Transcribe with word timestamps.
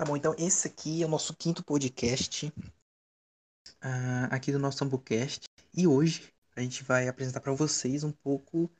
Tá 0.00 0.06
bom, 0.06 0.16
então 0.16 0.34
esse 0.38 0.66
aqui 0.66 1.02
é 1.02 1.04
o 1.04 1.10
nosso 1.10 1.36
quinto 1.36 1.62
podcast 1.62 2.46
uh, 2.46 4.30
aqui 4.30 4.50
do 4.50 4.58
nosso 4.58 4.78
Sambucast. 4.78 5.44
E 5.76 5.86
hoje 5.86 6.32
a 6.56 6.62
gente 6.62 6.82
vai 6.82 7.06
apresentar 7.06 7.42
para 7.42 7.52
vocês 7.52 8.02
um 8.02 8.10
pouco. 8.10 8.70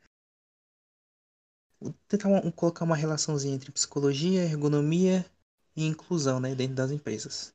Tentar 2.08 2.28
um, 2.28 2.50
colocar 2.50 2.86
uma 2.86 2.96
relaçãozinha 2.96 3.54
entre 3.54 3.70
psicologia, 3.70 4.44
ergonomia 4.44 5.30
e 5.76 5.84
inclusão 5.84 6.40
né, 6.40 6.54
dentro 6.54 6.74
das 6.74 6.90
empresas. 6.90 7.54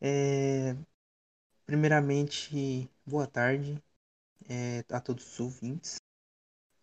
É... 0.00 0.74
Primeiramente, 1.66 2.88
boa 3.04 3.26
tarde 3.26 3.78
é, 4.48 4.82
a 4.90 4.98
todos 4.98 5.30
os 5.30 5.40
ouvintes. 5.40 5.96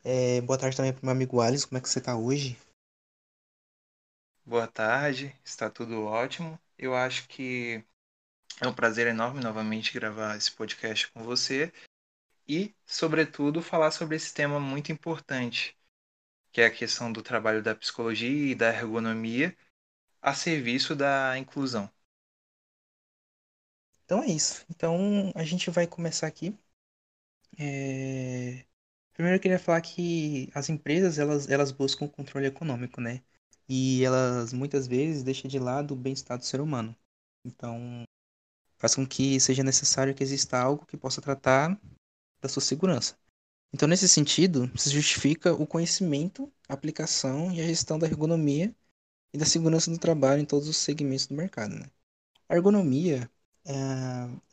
É, 0.04 0.40
boa 0.42 0.60
tarde 0.60 0.78
também 0.78 0.94
para 0.94 1.02
o 1.02 1.06
meu 1.06 1.14
amigo 1.14 1.42
Alice, 1.42 1.66
como 1.66 1.80
é 1.80 1.82
que 1.82 1.90
você 1.90 1.98
está 1.98 2.16
hoje? 2.16 2.56
Boa 4.48 4.66
tarde, 4.66 5.36
está 5.44 5.70
tudo 5.70 6.06
ótimo. 6.06 6.60
Eu 6.78 6.96
acho 6.96 7.28
que 7.28 7.84
é 8.62 8.68
um 8.68 8.74
prazer 8.74 9.08
enorme 9.08 9.42
novamente 9.44 9.94
gravar 9.94 10.38
esse 10.38 10.52
podcast 10.52 11.12
com 11.12 11.24
você 11.24 11.72
e, 12.48 12.76
sobretudo, 12.86 13.62
falar 13.62 13.92
sobre 13.92 14.16
esse 14.16 14.34
tema 14.34 14.60
muito 14.60 14.92
importante, 14.92 15.78
que 16.52 16.62
é 16.62 16.68
a 16.68 16.72
questão 16.72 17.12
do 17.12 17.22
trabalho 17.24 17.64
da 17.64 17.76
psicologia 17.76 18.52
e 18.52 18.56
da 18.56 18.70
ergonomia 18.70 19.58
a 20.22 20.34
serviço 20.34 20.96
da 20.96 21.38
inclusão. 21.38 21.92
Então 24.06 24.24
é 24.24 24.28
isso. 24.28 24.66
Então 24.70 25.32
a 25.36 25.44
gente 25.44 25.70
vai 25.70 25.86
começar 25.86 26.28
aqui. 26.28 26.58
É... 27.60 28.66
Primeiro 29.14 29.38
eu 29.38 29.42
queria 29.42 29.60
falar 29.60 29.82
que 29.82 30.50
as 30.54 30.70
empresas 30.70 31.20
elas, 31.20 31.50
elas 31.50 31.72
buscam 31.72 32.08
controle 32.08 32.48
econômico, 32.48 33.02
né? 33.02 33.24
E 33.70 34.04
elas 34.04 34.54
muitas 34.54 34.88
vezes 34.88 35.24
deixam 35.24 35.50
de 35.50 35.60
lado 35.60 35.94
o 35.94 35.98
bem-estar 35.98 36.38
do 36.38 36.46
ser 36.46 36.62
humano. 36.62 36.96
Então, 37.46 38.04
faz 38.78 38.96
com 38.96 39.06
que 39.06 39.40
seja 39.40 39.64
necessário 39.64 40.14
que 40.14 40.24
exista 40.24 40.60
algo 40.60 40.86
que 40.86 40.98
possa 40.98 41.22
tratar 41.22 41.80
da 42.42 42.50
sua 42.50 42.62
segurança. 42.62 43.18
Então, 43.74 43.88
nesse 43.88 44.08
sentido, 44.08 44.72
se 44.78 44.90
justifica 44.90 45.54
o 45.54 45.68
conhecimento, 45.68 46.52
a 46.70 46.74
aplicação 46.74 47.52
e 47.52 47.62
a 47.62 47.66
gestão 47.66 48.00
da 48.00 48.08
ergonomia 48.08 48.74
e 49.34 49.38
da 49.38 49.46
segurança 49.46 49.92
do 49.92 49.98
trabalho 49.98 50.42
em 50.42 50.46
todos 50.46 50.68
os 50.68 50.78
segmentos 50.78 51.28
do 51.28 51.36
mercado. 51.36 51.76
Né? 51.76 51.90
A 52.48 52.56
ergonomia 52.56 53.30
é, 53.66 53.78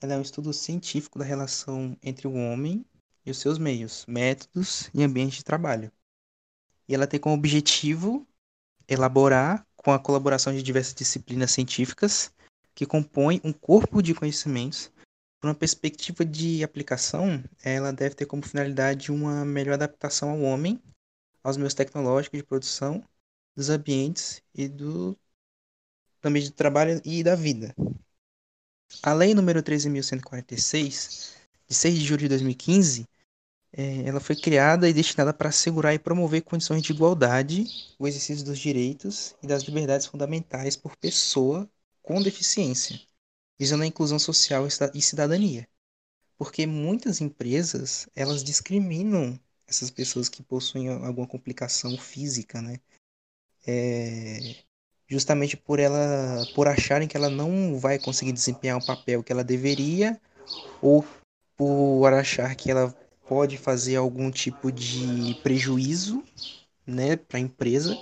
é 0.02 0.16
um 0.16 0.22
estudo 0.22 0.52
científico 0.52 1.18
da 1.18 1.24
relação 1.24 1.96
entre 2.02 2.26
o 2.26 2.34
homem 2.34 2.84
e 3.24 3.30
os 3.30 3.38
seus 3.38 3.58
meios, 3.58 4.04
métodos 4.08 4.90
e 4.92 5.02
ambiente 5.02 5.38
de 5.38 5.44
trabalho. 5.44 5.92
E 6.88 6.94
ela 6.94 7.06
tem 7.06 7.20
como 7.20 7.36
objetivo 7.36 8.26
elaborar, 8.88 9.66
com 9.76 9.92
a 9.92 9.98
colaboração 9.98 10.52
de 10.52 10.62
diversas 10.62 10.94
disciplinas 10.94 11.50
científicas, 11.50 12.32
que 12.74 12.86
compõem 12.86 13.40
um 13.44 13.52
corpo 13.52 14.02
de 14.02 14.14
conhecimentos. 14.14 14.90
Por 15.40 15.48
uma 15.48 15.54
perspectiva 15.54 16.24
de 16.24 16.64
aplicação, 16.64 17.44
ela 17.62 17.92
deve 17.92 18.14
ter 18.14 18.26
como 18.26 18.46
finalidade 18.46 19.12
uma 19.12 19.44
melhor 19.44 19.74
adaptação 19.74 20.30
ao 20.30 20.40
homem, 20.40 20.82
aos 21.42 21.56
meios 21.56 21.74
tecnológicos 21.74 22.38
de 22.38 22.44
produção, 22.46 23.04
dos 23.54 23.68
ambientes 23.68 24.42
e 24.54 24.66
do, 24.66 25.12
do 26.22 26.28
ambiente 26.28 26.46
de 26.46 26.54
trabalho 26.54 27.00
e 27.04 27.22
da 27.22 27.34
vida. 27.34 27.74
A 29.02 29.12
Lei 29.12 29.34
número 29.34 29.62
13.146, 29.62 31.34
de 31.68 31.74
6 31.74 31.94
de 31.98 32.04
julho 32.04 32.20
de 32.20 32.28
2015, 32.28 33.06
é, 33.76 34.08
ela 34.08 34.20
foi 34.20 34.36
criada 34.36 34.88
e 34.88 34.92
destinada 34.92 35.34
para 35.34 35.48
assegurar 35.48 35.92
e 35.92 35.98
promover 35.98 36.42
condições 36.42 36.80
de 36.80 36.92
igualdade, 36.92 37.64
o 37.98 38.06
exercício 38.06 38.44
dos 38.44 38.58
direitos 38.58 39.34
e 39.42 39.48
das 39.48 39.64
liberdades 39.64 40.06
fundamentais 40.06 40.76
por 40.76 40.96
pessoa 40.96 41.68
com 42.00 42.22
deficiência, 42.22 43.00
visando 43.58 43.82
a 43.82 43.86
inclusão 43.86 44.18
social 44.18 44.64
e 44.94 45.02
cidadania. 45.02 45.66
Porque 46.38 46.66
muitas 46.66 47.20
empresas, 47.20 48.08
elas 48.14 48.44
discriminam 48.44 49.38
essas 49.66 49.90
pessoas 49.90 50.28
que 50.28 50.42
possuem 50.42 50.88
alguma 50.88 51.26
complicação 51.26 51.96
física, 51.98 52.62
né? 52.62 52.78
É, 53.66 54.56
justamente 55.08 55.56
por 55.56 55.80
ela 55.80 56.46
por 56.54 56.68
acharem 56.68 57.08
que 57.08 57.16
ela 57.16 57.30
não 57.30 57.78
vai 57.78 57.98
conseguir 57.98 58.32
desempenhar 58.32 58.78
o 58.78 58.84
papel 58.84 59.22
que 59.22 59.32
ela 59.32 59.42
deveria 59.42 60.20
ou 60.82 61.04
por 61.56 62.12
achar 62.12 62.54
que 62.54 62.70
ela 62.70 62.94
pode 63.26 63.56
fazer 63.56 63.96
algum 63.96 64.30
tipo 64.30 64.70
de 64.70 65.34
prejuízo 65.42 66.22
né, 66.86 67.16
para 67.16 67.38
a 67.38 67.40
empresa 67.40 67.96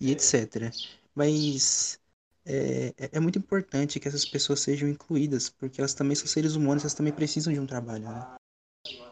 e 0.00 0.10
etc. 0.10 0.72
Mas 1.14 1.98
é, 2.44 2.92
é, 2.98 3.10
é, 3.12 3.20
muito 3.20 3.38
importante 3.38 4.00
que 4.00 4.08
essas 4.08 4.24
pessoas 4.24 4.60
sejam 4.60 4.88
incluídas, 4.88 5.48
porque 5.48 5.80
elas 5.80 5.94
também 5.94 6.14
são 6.14 6.26
seres 6.26 6.54
humanos, 6.54 6.82
elas 6.82 6.94
também 6.94 7.12
precisam 7.12 7.52
de 7.52 7.60
um 7.60 7.66
trabalho. 7.66 8.04
Né? 8.04 8.36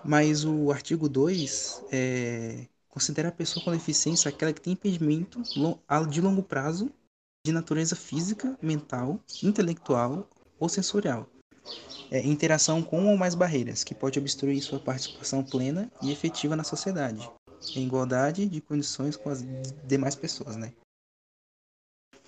Mas 0.05 0.45
o 0.45 0.71
artigo 0.71 1.09
2 1.09 1.85
é, 1.91 2.67
considera 2.89 3.29
a 3.29 3.33
pessoa 3.33 3.65
com 3.65 3.73
deficiência 3.73 4.29
aquela 4.29 4.53
que 4.53 4.61
tem 4.61 4.75
impedimento 4.75 5.41
de 6.11 6.21
longo 6.21 6.43
prazo 6.43 6.91
de 7.45 7.53
natureza 7.53 7.97
física, 7.97 8.57
mental, 8.61 9.19
intelectual 9.43 10.29
ou 10.59 10.69
sensorial 10.69 11.32
é, 12.11 12.21
interação 12.27 12.83
com 12.83 13.07
ou 13.07 13.17
mais 13.17 13.35
barreiras, 13.35 13.83
que 13.83 13.95
pode 13.95 14.19
obstruir 14.19 14.63
sua 14.63 14.79
participação 14.79 15.43
plena 15.43 15.91
e 16.03 16.13
efetiva 16.13 16.55
na 16.55 16.65
sociedade, 16.65 17.29
em 17.75 17.85
igualdade 17.85 18.47
de 18.47 18.61
condições 18.61 19.17
com 19.17 19.31
as 19.31 19.45
demais 19.87 20.15
pessoas, 20.15 20.57
né? 20.57 20.73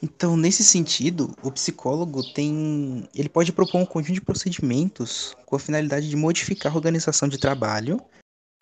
Então, 0.02 0.36
nesse 0.36 0.62
sentido, 0.62 1.34
o 1.42 1.50
psicólogo 1.50 2.22
tem, 2.32 3.08
ele 3.14 3.28
pode 3.28 3.52
propor 3.52 3.78
um 3.78 3.86
conjunto 3.86 4.14
de 4.14 4.20
procedimentos 4.20 5.34
com 5.46 5.56
a 5.56 5.58
finalidade 5.58 6.08
de 6.08 6.16
modificar 6.16 6.72
a 6.72 6.76
organização 6.76 7.28
de 7.28 7.38
trabalho 7.38 8.00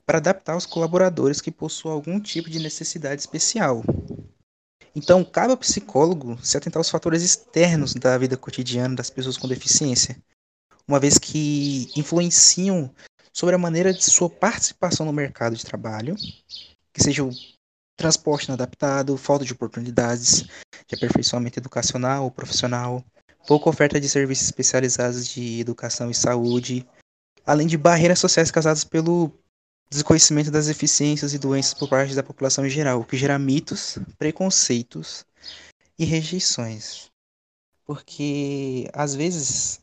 para 0.06 0.18
adaptar 0.18 0.56
os 0.56 0.66
colaboradores 0.66 1.40
que 1.40 1.50
possuam 1.50 1.94
algum 1.94 2.20
tipo 2.20 2.50
de 2.50 2.58
necessidade 2.58 3.20
especial. 3.20 3.82
Então, 4.94 5.24
cabe 5.24 5.52
ao 5.52 5.56
psicólogo 5.56 6.38
se 6.44 6.56
atentar 6.56 6.78
aos 6.78 6.90
fatores 6.90 7.22
externos 7.22 7.94
da 7.94 8.16
vida 8.18 8.36
cotidiana 8.36 8.94
das 8.94 9.10
pessoas 9.10 9.36
com 9.36 9.48
deficiência, 9.48 10.16
uma 10.86 11.00
vez 11.00 11.18
que 11.18 11.90
influenciam 11.96 12.92
sobre 13.32 13.54
a 13.54 13.58
maneira 13.58 13.92
de 13.92 14.04
sua 14.04 14.28
participação 14.28 15.06
no 15.06 15.12
mercado 15.12 15.56
de 15.56 15.64
trabalho, 15.64 16.16
que 16.92 17.02
seja 17.02 17.24
o 17.24 17.30
transporte 17.96 18.46
inadaptado, 18.46 19.16
falta 19.16 19.44
de 19.44 19.52
oportunidades 19.52 20.44
de 20.86 20.94
aperfeiçoamento 20.94 21.58
educacional 21.58 22.24
ou 22.24 22.30
profissional, 22.30 23.04
pouca 23.46 23.70
oferta 23.70 24.00
de 24.00 24.08
serviços 24.08 24.46
especializados 24.46 25.26
de 25.26 25.60
educação 25.60 26.10
e 26.10 26.14
saúde, 26.14 26.86
além 27.46 27.66
de 27.66 27.76
barreiras 27.76 28.18
sociais 28.18 28.50
causadas 28.50 28.84
pelo 28.84 29.32
desconhecimento 29.90 30.50
das 30.50 30.66
deficiências 30.66 31.34
e 31.34 31.38
doenças 31.38 31.74
por 31.74 31.88
parte 31.88 32.14
da 32.14 32.22
população 32.22 32.64
em 32.64 32.70
geral, 32.70 33.00
o 33.00 33.04
que 33.04 33.16
gera 33.16 33.38
mitos, 33.38 33.98
preconceitos 34.18 35.24
e 35.98 36.04
rejeições. 36.04 37.10
Porque 37.84 38.88
às 38.92 39.14
vezes 39.14 39.81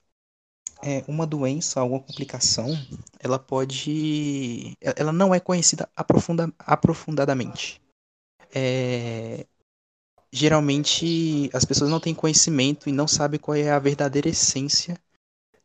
é, 0.83 1.03
uma 1.07 1.25
doença, 1.27 1.79
alguma 1.79 2.01
complicação, 2.01 2.67
ela 3.19 3.37
pode. 3.37 4.73
Ela 4.81 5.11
não 5.11 5.33
é 5.33 5.39
conhecida 5.39 5.89
aprofunda, 5.95 6.51
aprofundadamente. 6.59 7.81
É, 8.53 9.45
geralmente 10.31 11.49
as 11.53 11.65
pessoas 11.65 11.89
não 11.89 11.99
têm 11.99 12.15
conhecimento 12.15 12.89
e 12.89 12.91
não 12.91 13.07
sabem 13.07 13.39
qual 13.39 13.55
é 13.55 13.69
a 13.69 13.79
verdadeira 13.79 14.29
essência 14.29 14.97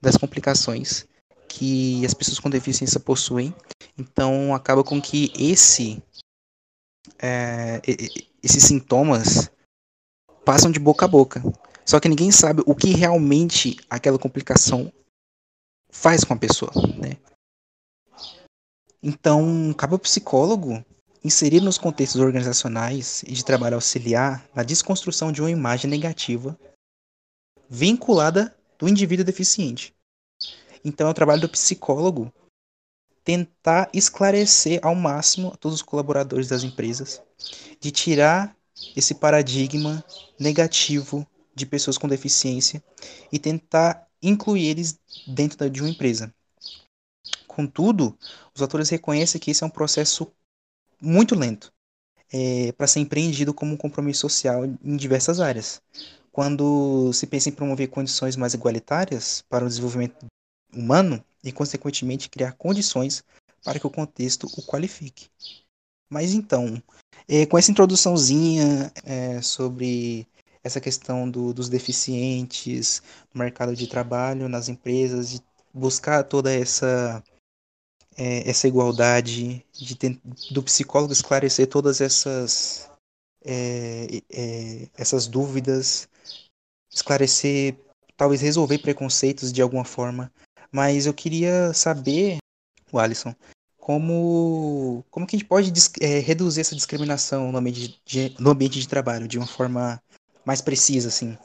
das 0.00 0.16
complicações 0.16 1.06
que 1.48 2.04
as 2.04 2.12
pessoas 2.12 2.40
com 2.40 2.50
deficiência 2.50 2.98
possuem. 2.98 3.54
Então 3.96 4.54
acaba 4.54 4.82
com 4.82 5.00
que 5.00 5.32
esse 5.38 6.02
é, 7.18 7.80
esses 8.42 8.64
sintomas 8.64 9.50
passam 10.44 10.70
de 10.70 10.80
boca 10.80 11.04
a 11.04 11.08
boca. 11.08 11.42
Só 11.86 12.00
que 12.00 12.08
ninguém 12.08 12.30
sabe 12.30 12.62
o 12.66 12.74
que 12.74 12.88
realmente 12.88 13.76
aquela 13.88 14.18
complicação 14.18 14.92
faz 15.94 16.24
com 16.24 16.34
a 16.34 16.36
pessoa, 16.36 16.72
né? 16.98 17.16
Então, 19.02 19.72
cabe 19.78 19.94
ao 19.94 19.98
psicólogo 19.98 20.84
inserir 21.22 21.60
nos 21.60 21.78
contextos 21.78 22.20
organizacionais 22.20 23.22
e 23.22 23.32
de 23.32 23.44
trabalho 23.44 23.76
auxiliar 23.76 24.46
na 24.54 24.62
desconstrução 24.62 25.30
de 25.30 25.40
uma 25.40 25.50
imagem 25.50 25.88
negativa 25.88 26.58
vinculada 27.70 28.54
do 28.78 28.88
indivíduo 28.88 29.24
deficiente. 29.24 29.94
Então, 30.84 31.06
é 31.06 31.10
o 31.10 31.14
trabalho 31.14 31.42
do 31.42 31.48
psicólogo 31.48 32.30
tentar 33.22 33.88
esclarecer 33.94 34.80
ao 34.82 34.94
máximo 34.94 35.48
a 35.54 35.56
todos 35.56 35.76
os 35.76 35.82
colaboradores 35.82 36.48
das 36.48 36.62
empresas 36.62 37.22
de 37.80 37.90
tirar 37.90 38.54
esse 38.94 39.14
paradigma 39.14 40.04
negativo 40.38 41.26
de 41.54 41.64
pessoas 41.64 41.96
com 41.96 42.08
deficiência 42.08 42.82
e 43.32 43.38
tentar 43.38 44.06
incluir 44.28 44.66
eles 44.66 44.98
dentro 45.26 45.68
de 45.68 45.80
uma 45.80 45.90
empresa. 45.90 46.34
Contudo, 47.46 48.18
os 48.54 48.62
autores 48.62 48.88
reconhecem 48.88 49.40
que 49.40 49.50
esse 49.50 49.62
é 49.62 49.66
um 49.66 49.70
processo 49.70 50.30
muito 51.00 51.34
lento 51.34 51.72
é, 52.32 52.72
para 52.72 52.86
ser 52.86 53.00
empreendido 53.00 53.54
como 53.54 53.74
um 53.74 53.76
compromisso 53.76 54.22
social 54.22 54.64
em 54.64 54.96
diversas 54.96 55.38
áreas, 55.38 55.80
quando 56.32 57.12
se 57.12 57.26
pensa 57.26 57.48
em 57.48 57.52
promover 57.52 57.88
condições 57.88 58.36
mais 58.36 58.54
igualitárias 58.54 59.44
para 59.48 59.64
o 59.64 59.68
desenvolvimento 59.68 60.26
humano 60.74 61.24
e, 61.44 61.52
consequentemente, 61.52 62.28
criar 62.28 62.52
condições 62.52 63.22
para 63.62 63.78
que 63.78 63.86
o 63.86 63.90
contexto 63.90 64.48
o 64.56 64.62
qualifique. 64.62 65.28
Mas 66.10 66.32
então, 66.32 66.82
é, 67.28 67.46
com 67.46 67.56
essa 67.56 67.70
introduçãozinha 67.70 68.92
é, 69.04 69.40
sobre 69.40 70.26
essa 70.64 70.80
questão 70.80 71.30
do, 71.30 71.52
dos 71.52 71.68
deficientes 71.68 73.02
no 73.32 73.38
mercado 73.38 73.76
de 73.76 73.86
trabalho, 73.86 74.48
nas 74.48 74.68
empresas, 74.68 75.30
de 75.30 75.42
buscar 75.72 76.24
toda 76.24 76.52
essa 76.52 77.22
é, 78.16 78.48
essa 78.48 78.66
igualdade, 78.66 79.64
de 79.72 80.20
do 80.50 80.62
psicólogo 80.62 81.12
esclarecer 81.12 81.68
todas 81.68 82.00
essas 82.00 82.90
é, 83.44 84.22
é, 84.32 84.88
essas 84.96 85.26
dúvidas, 85.26 86.08
esclarecer, 86.90 87.76
talvez 88.16 88.40
resolver 88.40 88.78
preconceitos 88.78 89.52
de 89.52 89.60
alguma 89.60 89.84
forma. 89.84 90.32
Mas 90.72 91.06
eu 91.06 91.14
queria 91.14 91.72
saber, 91.74 92.38
o 92.90 92.98
Alisson, 92.98 93.34
como, 93.76 95.04
como 95.10 95.26
que 95.26 95.36
a 95.36 95.38
gente 95.38 95.48
pode 95.48 95.70
é, 96.00 96.18
reduzir 96.20 96.62
essa 96.62 96.74
discriminação 96.74 97.52
no 97.52 97.58
ambiente, 97.58 98.00
de, 98.04 98.34
no 98.38 98.50
ambiente 98.50 98.80
de 98.80 98.88
trabalho 98.88 99.28
de 99.28 99.36
uma 99.36 99.46
forma 99.46 100.02
mais 100.44 100.60
precisa, 100.60 101.08
assim? 101.08 101.38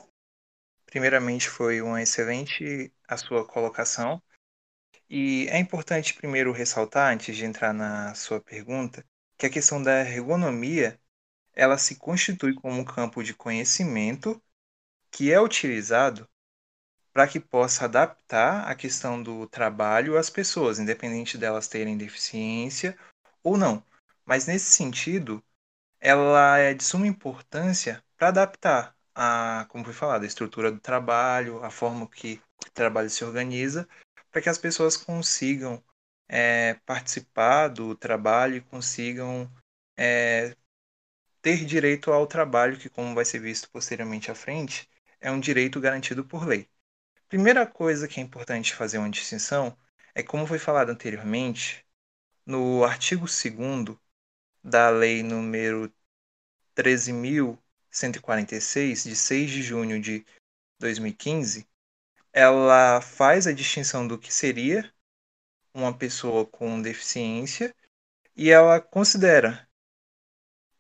Primeiramente, 0.86 1.50
foi 1.50 1.82
uma 1.82 2.02
excelente 2.02 2.92
a 3.08 3.18
sua 3.18 3.46
colocação. 3.46 4.22
E 5.10 5.48
é 5.50 5.58
importante 5.58 6.14
primeiro 6.14 6.52
ressaltar, 6.52 7.14
antes 7.14 7.36
de 7.36 7.46
entrar 7.46 7.74
na 7.74 8.14
sua 8.16 8.40
pergunta, 8.40 9.06
que 9.38 9.46
a 9.46 9.50
questão 9.50 9.82
da 9.82 10.02
ergonomia 10.02 11.00
ela 11.54 11.78
se 11.78 11.96
constitui 11.96 12.54
como 12.54 12.80
um 12.80 12.86
campo 12.86 13.24
de 13.24 13.34
conhecimento 13.34 14.42
que 15.12 15.32
é 15.32 15.42
utilizado 15.42 16.28
para 17.12 17.28
que 17.28 17.40
possa 17.40 17.86
adaptar 17.86 18.68
a 18.68 18.76
questão 18.76 19.22
do 19.22 19.48
trabalho 19.48 20.18
às 20.18 20.30
pessoas, 20.30 20.80
independente 20.80 21.38
delas 21.38 21.68
terem 21.68 21.98
deficiência 21.98 22.98
ou 23.44 23.58
não. 23.58 23.84
Mas 24.26 24.46
nesse 24.46 24.70
sentido, 24.72 25.44
ela 26.00 26.58
é 26.58 26.74
de 26.74 26.84
suma 26.84 27.08
importância 27.08 28.04
para 28.20 28.28
adaptar 28.28 28.96
a, 29.16 29.66
como 29.70 29.86
foi 29.86 29.94
falado, 29.94 30.24
a 30.24 30.28
estrutura 30.28 30.72
do 30.72 30.80
trabalho, 30.80 31.64
a 31.64 31.72
forma 31.72 32.08
que 32.08 32.42
o 32.68 32.72
trabalho 32.72 33.10
se 33.10 33.24
organiza, 33.24 33.88
para 34.30 34.42
que 34.42 34.50
as 34.50 34.58
pessoas 34.58 34.98
consigam 34.98 35.82
é, 36.28 36.76
participar 36.86 37.70
do 37.70 37.96
trabalho 37.96 38.58
e 38.58 38.62
consigam 38.62 39.50
é, 39.98 40.56
ter 41.42 41.66
direito 41.66 42.12
ao 42.12 42.28
trabalho, 42.28 42.78
que, 42.78 42.90
como 42.90 43.16
vai 43.16 43.26
ser 43.26 43.40
visto 43.40 43.70
posteriormente 43.72 44.30
à 44.30 44.36
frente, 44.36 44.90
é 45.22 45.32
um 45.32 45.40
direito 45.40 45.80
garantido 45.80 46.26
por 46.26 46.46
lei. 46.46 46.70
Primeira 47.30 47.66
coisa 47.66 48.08
que 48.08 48.20
é 48.20 48.24
importante 48.24 48.76
fazer 48.76 48.98
uma 48.98 49.10
distinção 49.10 49.78
é, 50.14 50.22
como 50.22 50.46
foi 50.46 50.60
falado 50.60 50.90
anteriormente, 50.90 51.86
no 52.46 52.84
artigo 52.84 53.26
2 53.26 53.98
da 54.64 54.90
Lei 54.90 55.24
número 55.24 55.94
13.146, 57.92 59.04
de 59.04 59.16
6 59.16 59.52
de 59.52 59.62
junho 59.62 60.02
de 60.02 60.26
2015, 60.80 61.68
ela 62.32 63.02
faz 63.02 63.48
a 63.48 63.52
distinção 63.52 64.08
do 64.08 64.18
que 64.18 64.34
seria 64.34 64.92
uma 65.74 65.94
pessoa 65.94 66.46
com 66.46 66.82
deficiência 66.82 67.74
e 68.36 68.50
ela 68.50 68.80
considera 68.80 69.68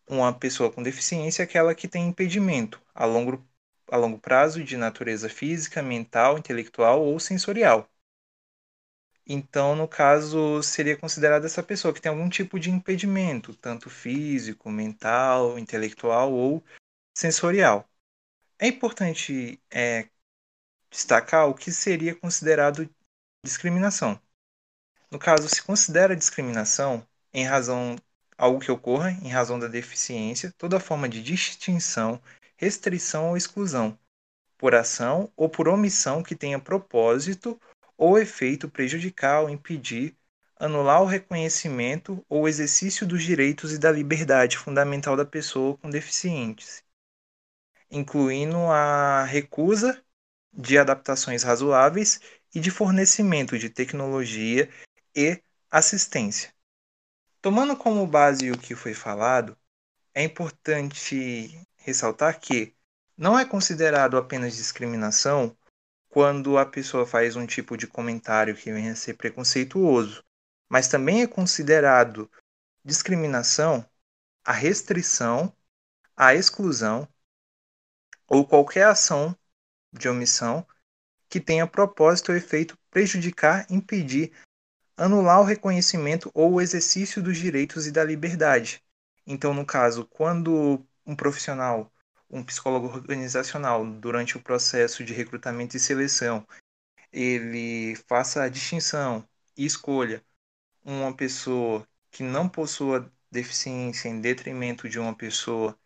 uma 0.07 0.33
pessoa 0.33 0.71
com 0.71 0.81
deficiência 0.81 1.43
aquela 1.43 1.75
que 1.75 1.87
tem 1.87 2.07
impedimento 2.07 2.81
a 2.93 3.05
longo, 3.05 3.45
a 3.87 3.97
longo 3.97 4.17
prazo 4.17 4.63
de 4.63 4.75
natureza 4.77 5.29
física, 5.29 5.81
mental, 5.83 6.37
intelectual 6.37 7.03
ou 7.03 7.19
sensorial. 7.19 7.89
Então, 9.31 9.75
no 9.75 9.87
caso, 9.87 10.63
seria 10.63 10.97
considerada 10.97 11.45
essa 11.45 11.61
pessoa 11.61 11.93
que 11.93 12.01
tem 12.01 12.09
algum 12.09 12.27
tipo 12.27 12.59
de 12.59 12.71
impedimento, 12.71 13.53
tanto 13.53 13.87
físico, 13.87 14.71
mental, 14.71 15.59
intelectual 15.59 16.33
ou 16.33 16.63
sensorial. 17.19 17.85
É 18.57 18.67
importante 18.67 19.61
é, 19.69 20.07
destacar 20.89 21.49
o 21.49 21.53
que 21.53 21.69
seria 21.69 22.15
considerado 22.15 22.89
discriminação. 23.43 24.17
No 25.11 25.19
caso, 25.19 25.49
se 25.49 25.61
considera 25.61 26.15
discriminação 26.15 27.05
em 27.33 27.43
razão 27.43 27.97
algo 28.37 28.61
que 28.61 28.71
ocorra 28.71 29.11
em 29.11 29.27
razão 29.27 29.59
da 29.59 29.67
deficiência, 29.67 30.53
toda 30.57 30.79
forma 30.79 31.09
de 31.09 31.21
distinção, 31.21 32.21
restrição 32.55 33.31
ou 33.31 33.37
exclusão, 33.37 33.99
por 34.57 34.73
ação 34.73 35.29
ou 35.35 35.49
por 35.49 35.67
omissão 35.67 36.23
que 36.23 36.37
tenha 36.37 36.57
propósito 36.57 37.59
ou 37.97 38.17
efeito 38.17 38.69
prejudicar 38.69 39.41
ou 39.41 39.49
impedir, 39.49 40.15
anular 40.55 41.01
o 41.01 41.05
reconhecimento 41.05 42.25
ou 42.29 42.47
exercício 42.47 43.05
dos 43.05 43.21
direitos 43.23 43.73
e 43.73 43.77
da 43.77 43.91
liberdade 43.91 44.57
fundamental 44.57 45.17
da 45.17 45.25
pessoa 45.25 45.75
com 45.77 45.89
deficiência, 45.89 46.81
incluindo 47.91 48.57
a 48.57 49.23
recusa 49.23 50.03
de 50.51 50.77
adaptações 50.77 51.43
razoáveis 51.43 52.19
e 52.53 52.59
de 52.59 52.71
fornecimento 52.71 53.57
de 53.57 53.69
tecnologia 53.69 54.69
e 55.15 55.41
assistência. 55.69 56.53
Tomando 57.41 57.75
como 57.75 58.05
base 58.05 58.51
o 58.51 58.57
que 58.57 58.75
foi 58.75 58.93
falado, 58.93 59.57
é 60.13 60.23
importante 60.23 61.61
ressaltar 61.77 62.39
que 62.39 62.75
não 63.17 63.37
é 63.37 63.45
considerado 63.45 64.17
apenas 64.17 64.55
discriminação 64.55 65.55
quando 66.09 66.57
a 66.57 66.65
pessoa 66.65 67.05
faz 67.05 67.35
um 67.35 67.45
tipo 67.45 67.77
de 67.77 67.87
comentário 67.87 68.55
que 68.55 68.71
venha 68.71 68.93
a 68.93 68.95
ser 68.95 69.13
preconceituoso, 69.15 70.23
mas 70.67 70.87
também 70.87 71.21
é 71.21 71.27
considerado 71.27 72.29
discriminação 72.83 73.85
a 74.43 74.51
restrição, 74.51 75.53
a 76.17 76.33
exclusão 76.33 77.07
ou 78.29 78.45
qualquer 78.45 78.85
ação 78.85 79.35
de 79.91 80.07
omissão 80.07 80.65
que 81.27 81.39
tenha 81.39 81.67
propósito 81.67 82.31
ou 82.31 82.37
efeito 82.37 82.77
prejudicar, 82.89 83.65
impedir, 83.69 84.31
anular 84.95 85.39
o 85.39 85.45
reconhecimento 85.45 86.31
ou 86.33 86.53
o 86.53 86.61
exercício 86.61 87.21
dos 87.21 87.37
direitos 87.37 87.87
e 87.87 87.91
da 87.91 88.03
liberdade. 88.03 88.83
Então, 89.25 89.53
no 89.53 89.65
caso, 89.65 90.05
quando 90.05 90.85
um 91.05 91.15
profissional, 91.15 91.91
um 92.29 92.43
psicólogo 92.43 92.87
organizacional, 92.87 93.85
durante 93.85 94.37
o 94.37 94.41
processo 94.41 95.03
de 95.03 95.13
recrutamento 95.13 95.77
e 95.77 95.79
seleção, 95.79 96.45
ele 97.11 97.95
faça 98.07 98.43
a 98.43 98.49
distinção 98.49 99.27
e 99.57 99.65
escolha 99.65 100.23
uma 100.83 101.15
pessoa 101.15 101.87
que 102.11 102.23
não 102.23 102.49
possua 102.49 103.11
deficiência 103.31 104.09
em 104.09 104.19
detrimento 104.19 104.89
de 104.89 104.99
uma 104.99 105.15
pessoa 105.15 105.77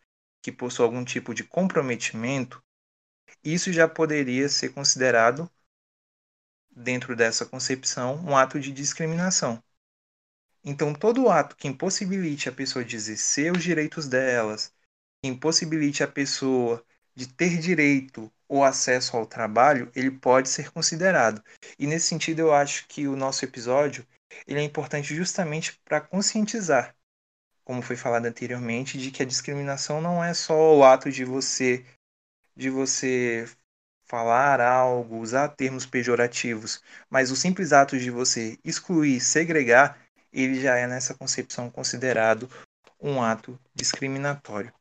que 0.44 0.52
possua 0.52 0.84
algum 0.84 1.02
tipo 1.02 1.32
de 1.32 1.42
comprometimento, 1.42 2.62
isso 3.42 3.72
já 3.72 3.88
poderia 3.88 4.46
ser 4.46 4.74
considerado 4.74 5.50
dentro 6.70 7.16
dessa 7.16 7.46
concepção, 7.46 8.16
um 8.16 8.36
ato 8.36 8.60
de 8.60 8.70
discriminação. 8.70 9.62
Então, 10.62 10.92
todo 10.92 11.30
ato 11.30 11.56
que 11.56 11.66
impossibilite 11.66 12.46
a 12.46 12.52
pessoa 12.52 12.84
de 12.84 12.94
exercer 12.94 13.52
os 13.52 13.62
direitos 13.62 14.06
delas, 14.06 14.70
que 15.22 15.30
impossibilite 15.30 16.02
a 16.02 16.08
pessoa 16.08 16.84
de 17.14 17.26
ter 17.26 17.58
direito 17.58 18.30
ou 18.46 18.62
acesso 18.62 19.16
ao 19.16 19.24
trabalho, 19.24 19.90
ele 19.94 20.10
pode 20.10 20.50
ser 20.50 20.70
considerado. 20.70 21.42
E 21.78 21.86
nesse 21.86 22.08
sentido, 22.08 22.40
eu 22.40 22.52
acho 22.52 22.86
que 22.86 23.08
o 23.08 23.16
nosso 23.16 23.46
episódio 23.46 24.06
ele 24.46 24.60
é 24.60 24.62
importante 24.62 25.14
justamente 25.14 25.80
para 25.86 26.02
conscientizar, 26.02 26.94
como 27.64 27.82
foi 27.82 27.96
falado 27.96 28.26
anteriormente, 28.26 28.98
de 28.98 29.10
que 29.10 29.22
a 29.22 29.26
discriminação 29.26 30.00
não 30.00 30.22
é 30.22 30.34
só 30.34 30.76
o 30.76 30.84
ato 30.84 31.10
de 31.10 31.24
você 31.24 31.84
de 32.56 32.70
você 32.70 33.48
falar 34.06 34.60
algo, 34.60 35.18
usar 35.18 35.48
termos 35.48 35.86
pejorativos, 35.86 36.80
mas 37.10 37.30
o 37.30 37.36
simples 37.36 37.72
ato 37.72 37.98
de 37.98 38.10
você 38.10 38.58
excluir, 38.64 39.20
segregar, 39.20 39.98
ele 40.32 40.60
já 40.60 40.76
é 40.76 40.86
nessa 40.86 41.14
concepção 41.14 41.70
considerado 41.70 42.48
um 43.00 43.22
ato 43.22 43.58
discriminatório. 43.74 44.72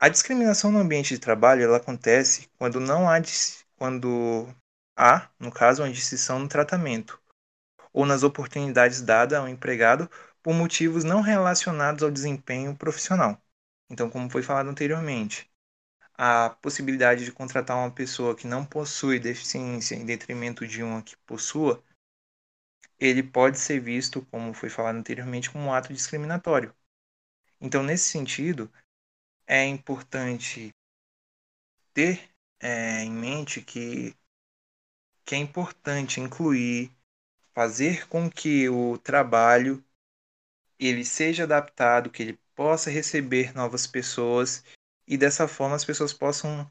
A 0.00 0.08
discriminação 0.08 0.70
no 0.70 0.78
ambiente 0.78 1.14
de 1.14 1.20
trabalho 1.20 1.64
ela 1.64 1.76
acontece 1.78 2.48
quando 2.56 2.80
não 2.80 3.08
há 3.08 3.20
quando 3.76 4.48
há, 4.96 5.28
no 5.38 5.52
caso, 5.52 5.82
uma 5.82 5.92
distinção 5.92 6.38
no 6.38 6.48
tratamento 6.48 7.20
ou 7.92 8.06
nas 8.06 8.22
oportunidades 8.22 9.00
dadas 9.00 9.38
ao 9.38 9.48
empregado 9.48 10.10
por 10.48 10.54
motivos 10.54 11.04
não 11.04 11.20
relacionados 11.20 12.02
ao 12.02 12.10
desempenho 12.10 12.74
profissional. 12.74 13.38
Então, 13.90 14.08
como 14.08 14.30
foi 14.30 14.42
falado 14.42 14.70
anteriormente, 14.70 15.46
a 16.14 16.48
possibilidade 16.62 17.22
de 17.26 17.30
contratar 17.30 17.76
uma 17.76 17.90
pessoa 17.90 18.34
que 18.34 18.46
não 18.46 18.64
possui 18.64 19.20
deficiência 19.20 19.94
em 19.94 20.06
detrimento 20.06 20.66
de 20.66 20.82
uma 20.82 21.02
que 21.02 21.18
possua, 21.18 21.84
ele 22.98 23.22
pode 23.22 23.58
ser 23.58 23.78
visto, 23.78 24.24
como 24.30 24.54
foi 24.54 24.70
falado 24.70 24.96
anteriormente, 24.96 25.50
como 25.50 25.64
um 25.64 25.74
ato 25.74 25.92
discriminatório. 25.92 26.74
Então, 27.60 27.82
nesse 27.82 28.08
sentido, 28.08 28.72
é 29.46 29.66
importante 29.66 30.74
ter 31.92 32.26
é, 32.58 33.02
em 33.02 33.12
mente 33.12 33.60
que, 33.60 34.16
que 35.26 35.34
é 35.34 35.38
importante 35.38 36.22
incluir, 36.22 36.90
fazer 37.52 38.08
com 38.08 38.30
que 38.30 38.66
o 38.70 38.96
trabalho 38.96 39.84
ele 40.78 41.04
seja 41.04 41.44
adaptado, 41.44 42.10
que 42.10 42.22
ele 42.22 42.38
possa 42.54 42.90
receber 42.90 43.54
novas 43.54 43.86
pessoas 43.86 44.64
e 45.06 45.16
dessa 45.16 45.48
forma 45.48 45.76
as 45.76 45.84
pessoas 45.84 46.12
possam 46.12 46.70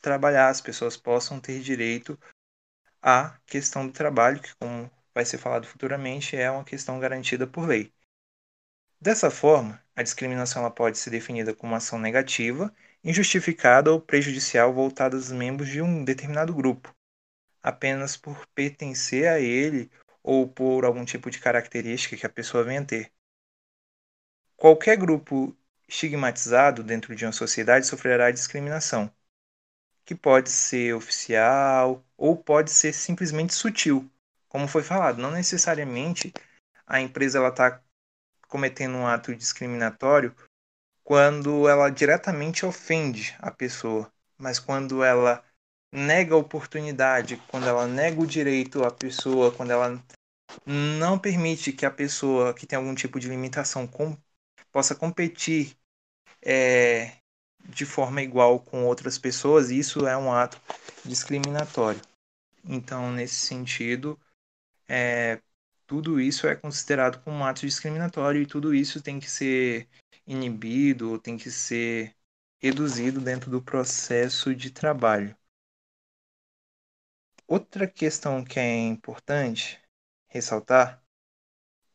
trabalhar, 0.00 0.48
as 0.48 0.60
pessoas 0.60 0.96
possam 0.96 1.40
ter 1.40 1.60
direito 1.60 2.18
à 3.02 3.38
questão 3.46 3.86
do 3.86 3.92
trabalho, 3.92 4.40
que 4.40 4.54
como 4.56 4.90
vai 5.14 5.24
ser 5.24 5.38
falado 5.38 5.66
futuramente, 5.66 6.36
é 6.36 6.50
uma 6.50 6.64
questão 6.64 6.98
garantida 6.98 7.46
por 7.46 7.66
lei. 7.66 7.92
Dessa 9.00 9.30
forma, 9.30 9.82
a 9.96 10.02
discriminação 10.02 10.62
ela 10.62 10.70
pode 10.70 10.98
ser 10.98 11.10
definida 11.10 11.54
como 11.54 11.74
ação 11.74 11.98
negativa, 11.98 12.72
injustificada 13.02 13.90
ou 13.90 14.00
prejudicial 14.00 14.72
voltada 14.74 15.16
aos 15.16 15.32
membros 15.32 15.68
de 15.70 15.80
um 15.80 16.04
determinado 16.04 16.54
grupo, 16.54 16.94
apenas 17.62 18.16
por 18.16 18.46
pertencer 18.48 19.26
a 19.26 19.40
ele 19.40 19.90
ou 20.22 20.46
por 20.46 20.84
algum 20.84 21.04
tipo 21.04 21.30
de 21.30 21.38
característica 21.38 22.16
que 22.16 22.26
a 22.26 22.30
pessoa 22.30 22.62
venha 22.62 22.82
a 22.82 22.84
ter. 22.84 23.12
Qualquer 24.60 24.98
grupo 24.98 25.56
estigmatizado 25.88 26.84
dentro 26.84 27.16
de 27.16 27.24
uma 27.24 27.32
sociedade 27.32 27.86
sofrerá 27.86 28.30
discriminação, 28.30 29.10
que 30.04 30.14
pode 30.14 30.50
ser 30.50 30.94
oficial 30.94 32.04
ou 32.14 32.36
pode 32.36 32.70
ser 32.70 32.92
simplesmente 32.92 33.54
sutil, 33.54 34.06
como 34.50 34.68
foi 34.68 34.82
falado. 34.82 35.16
Não 35.16 35.30
necessariamente 35.30 36.30
a 36.86 37.00
empresa 37.00 37.42
está 37.48 37.82
cometendo 38.48 38.96
um 38.96 39.06
ato 39.06 39.34
discriminatório 39.34 40.36
quando 41.02 41.66
ela 41.66 41.88
diretamente 41.88 42.66
ofende 42.66 43.34
a 43.38 43.50
pessoa, 43.50 44.12
mas 44.36 44.58
quando 44.58 45.02
ela 45.02 45.42
nega 45.90 46.34
a 46.34 46.38
oportunidade, 46.38 47.42
quando 47.48 47.66
ela 47.66 47.86
nega 47.86 48.20
o 48.20 48.26
direito 48.26 48.84
à 48.84 48.90
pessoa, 48.90 49.52
quando 49.52 49.70
ela 49.70 50.04
não 50.66 51.18
permite 51.18 51.72
que 51.72 51.86
a 51.86 51.90
pessoa 51.90 52.52
que 52.52 52.66
tem 52.66 52.76
algum 52.76 52.94
tipo 52.94 53.18
de 53.18 53.26
limitação 53.26 53.86
possa 54.72 54.94
competir 54.94 55.76
é, 56.42 57.16
de 57.68 57.84
forma 57.84 58.22
igual 58.22 58.60
com 58.60 58.84
outras 58.84 59.18
pessoas, 59.18 59.70
isso 59.70 60.06
é 60.06 60.16
um 60.16 60.32
ato 60.32 60.60
discriminatório. 61.04 62.00
Então, 62.64 63.12
nesse 63.12 63.34
sentido, 63.34 64.18
é, 64.88 65.40
tudo 65.86 66.20
isso 66.20 66.46
é 66.46 66.54
considerado 66.54 67.22
como 67.22 67.36
um 67.36 67.44
ato 67.44 67.66
discriminatório 67.66 68.42
e 68.42 68.46
tudo 68.46 68.74
isso 68.74 69.02
tem 69.02 69.18
que 69.18 69.30
ser 69.30 69.88
inibido, 70.26 71.18
tem 71.18 71.36
que 71.36 71.50
ser 71.50 72.14
reduzido 72.60 73.20
dentro 73.20 73.50
do 73.50 73.62
processo 73.62 74.54
de 74.54 74.70
trabalho. 74.70 75.36
Outra 77.46 77.88
questão 77.88 78.44
que 78.44 78.60
é 78.60 78.78
importante 78.86 79.80
ressaltar 80.28 80.99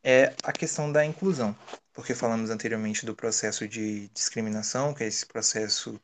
é 0.06 0.36
a 0.44 0.54
questão 0.54 0.92
da 0.92 1.04
inclusão, 1.04 1.58
porque 1.92 2.14
falamos 2.14 2.52
anteriormente 2.52 3.08
do 3.08 3.16
processo 3.16 3.68
de 3.68 4.08
discriminação, 4.10 4.94
que 4.94 5.04
é 5.04 5.08
esse 5.08 5.26
processo 5.26 6.00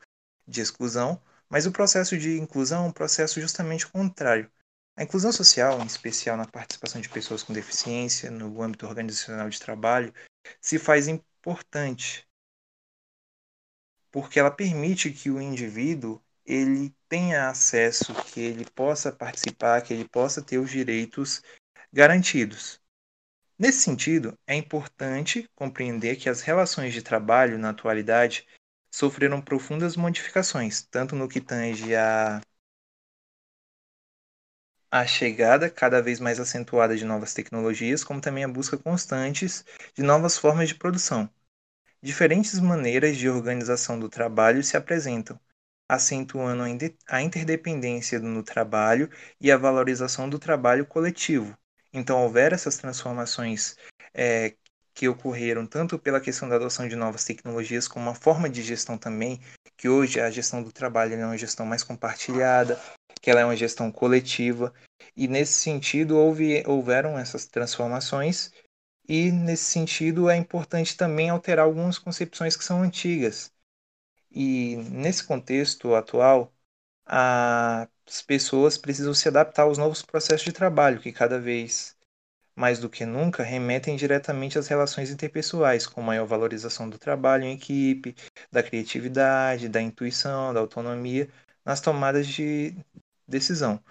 de 0.48 0.60
exclusão, 0.60 1.22
mas 1.48 1.67
o 1.67 1.72
processo 1.72 2.17
de 2.17 2.39
inclusão 2.39 2.86
é 2.86 2.88
um 2.88 2.91
processo 2.91 3.39
justamente 3.39 3.88
contrário. 3.88 4.51
A 4.98 5.03
inclusão 5.03 5.31
social, 5.31 5.79
em 5.79 5.86
especial 5.86 6.36
na 6.36 6.48
participação 6.48 7.00
de 7.00 7.10
pessoas 7.10 7.43
com 7.43 7.53
deficiência 7.53 8.31
no 8.31 8.63
âmbito 8.63 8.88
organizacional 8.88 9.48
de 9.48 9.60
trabalho, 9.60 10.12
se 10.60 10.79
faz 10.79 11.08
importante 11.08 12.27
porque 14.12 14.39
ela 14.39 14.51
permite 14.51 15.12
que 15.12 15.29
o 15.29 15.39
indivíduo 15.39 16.20
ele 16.43 16.93
tenha 17.08 17.50
acesso, 17.50 18.13
que 18.25 18.41
ele 18.41 18.65
possa 18.72 19.12
participar, 19.12 19.81
que 19.81 19.93
ele 19.93 20.10
possa 20.10 20.41
ter 20.41 20.58
os 20.58 20.72
direitos 20.72 21.41
garantidos. 21.93 22.80
Nesse 23.61 23.81
sentido, 23.81 24.35
é 24.47 24.55
importante 24.55 25.47
compreender 25.55 26.15
que 26.15 26.27
as 26.27 26.41
relações 26.41 26.93
de 26.93 27.01
trabalho 27.03 27.59
na 27.59 27.69
atualidade 27.69 28.47
sofreram 28.91 29.39
profundas 29.39 29.95
modificações, 29.95 30.81
tanto 30.89 31.15
no 31.15 31.29
que 31.29 31.39
tange 31.39 31.95
a 31.95 32.41
a 34.89 35.05
chegada 35.05 35.69
cada 35.69 36.01
vez 36.01 36.19
mais 36.19 36.39
acentuada 36.39 36.97
de 36.97 37.05
novas 37.05 37.35
tecnologias, 37.35 38.03
como 38.03 38.19
também 38.19 38.43
a 38.43 38.47
busca 38.47 38.77
constantes 38.77 39.63
de 39.93 40.01
novas 40.01 40.39
formas 40.39 40.67
de 40.69 40.75
produção. 40.75 41.29
Diferentes 42.01 42.59
maneiras 42.59 43.17
de 43.17 43.29
organização 43.29 43.99
do 43.99 44.09
trabalho 44.09 44.63
se 44.63 44.77
apresentam, 44.77 45.39
acentuando 45.89 46.63
a 47.07 47.21
interdependência 47.21 48.19
no 48.19 48.43
trabalho 48.43 49.09
e 49.39 49.51
a 49.51 49.57
valorização 49.57 50.29
do 50.29 50.39
trabalho 50.39 50.85
coletivo. 50.85 51.57
Então, 51.93 52.24
houver 52.24 52.53
essas 52.53 52.77
transformações 52.77 53.75
é, 54.13 54.55
que 54.93 55.07
ocorreram 55.07 55.65
tanto 55.65 55.98
pela 56.00 56.21
questão 56.21 56.48
da 56.48 56.55
adoção 56.55 56.88
de 56.88 56.95
novas 56.95 57.24
tecnologias, 57.24 57.88
como 57.88 58.05
uma 58.05 58.15
forma 58.15 58.50
de 58.50 58.62
gestão 58.62 58.98
também, 58.98 59.39
que 59.77 59.89
hoje 59.89 60.19
a 60.19 60.29
gestão 60.29 60.62
do 60.62 60.71
trabalho 60.71 61.13
é 61.13 61.25
uma 61.25 61.38
gestão 61.38 61.65
mais 61.65 61.83
compartilhada, 61.83 62.79
que 63.21 63.29
ela 63.29 63.41
é 63.41 63.45
uma 63.45 63.55
gestão 63.55 63.91
coletiva, 63.91 64.74
e 65.15 65.27
nesse 65.27 65.53
sentido 65.53 66.17
houve, 66.17 66.63
houveram 66.65 67.17
essas 67.17 67.45
transformações 67.45 68.51
e, 69.07 69.31
nesse 69.31 69.65
sentido, 69.65 70.29
é 70.29 70.38
importante 70.38 70.95
também 70.95 71.29
alterar 71.29 71.65
algumas 71.65 71.98
concepções 71.98 72.55
que 72.55 72.63
são 72.63 72.81
antigas. 72.81 73.51
E, 74.31 74.77
nesse 74.89 75.24
contexto 75.24 75.93
atual, 75.95 76.53
as 78.11 78.21
pessoas 78.21 78.77
precisam 78.77 79.13
se 79.13 79.29
adaptar 79.29 79.63
aos 79.63 79.77
novos 79.77 80.01
processos 80.01 80.43
de 80.43 80.51
trabalho, 80.51 80.99
que 80.99 81.13
cada 81.13 81.39
vez 81.39 81.95
mais 82.53 82.77
do 82.77 82.89
que 82.89 83.05
nunca 83.05 83.41
remetem 83.41 83.95
diretamente 83.95 84.59
às 84.59 84.67
relações 84.67 85.09
interpessoais, 85.09 85.87
com 85.87 86.01
maior 86.01 86.25
valorização 86.25 86.89
do 86.89 86.97
trabalho 86.97 87.45
em 87.45 87.53
equipe, 87.53 88.13
da 88.51 88.61
criatividade, 88.61 89.69
da 89.69 89.81
intuição, 89.81 90.53
da 90.53 90.59
autonomia 90.59 91.29
nas 91.63 91.79
tomadas 91.79 92.27
de 92.27 92.75
decisão. 93.25 93.81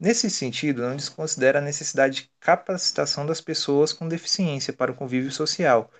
Nesse 0.00 0.30
sentido, 0.30 0.80
não 0.80 0.96
desconsidera 0.96 1.58
a 1.58 1.62
necessidade 1.62 2.22
de 2.22 2.30
capacitação 2.40 3.26
das 3.26 3.42
pessoas 3.42 3.92
com 3.92 4.08
deficiência 4.08 4.72
para 4.72 4.90
o 4.90 4.96
convívio 4.96 5.30
social 5.30 5.90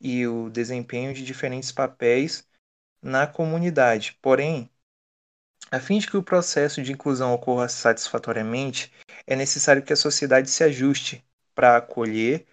e 0.00 0.24
o 0.28 0.48
desempenho 0.48 1.12
de 1.12 1.24
diferentes 1.24 1.72
papéis 1.72 2.46
na 3.02 3.26
comunidade. 3.26 4.16
Porém, 4.22 4.70
a 5.70 5.80
fim 5.80 5.98
de 5.98 6.06
que 6.06 6.16
o 6.16 6.22
processo 6.22 6.82
de 6.82 6.92
inclusão 6.92 7.32
ocorra 7.34 7.68
satisfatoriamente, 7.68 8.92
é 9.26 9.34
necessário 9.34 9.82
que 9.82 9.92
a 9.92 9.96
sociedade 9.96 10.48
se 10.48 10.62
ajuste 10.62 11.24
para 11.54 11.76
acolher 11.76 12.46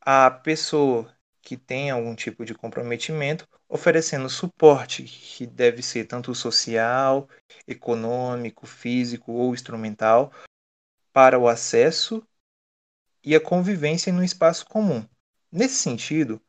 a 0.00 0.30
pessoa 0.30 1.14
que 1.42 1.56
tem 1.56 1.90
algum 1.90 2.14
tipo 2.14 2.44
de 2.44 2.54
comprometimento, 2.54 3.46
oferecendo 3.68 4.28
suporte 4.28 5.02
que 5.02 5.46
deve 5.46 5.82
ser 5.82 6.06
tanto 6.06 6.34
social, 6.34 7.28
econômico, 7.66 8.66
físico 8.66 9.32
ou 9.32 9.52
instrumental 9.52 10.32
para 11.12 11.38
o 11.38 11.48
acesso 11.48 12.26
e 13.24 13.34
a 13.34 13.40
convivência 13.40 14.12
no 14.12 14.24
espaço 14.24 14.64
comum. 14.66 15.06
Nesse 15.50 15.74
sentido, 15.74 16.40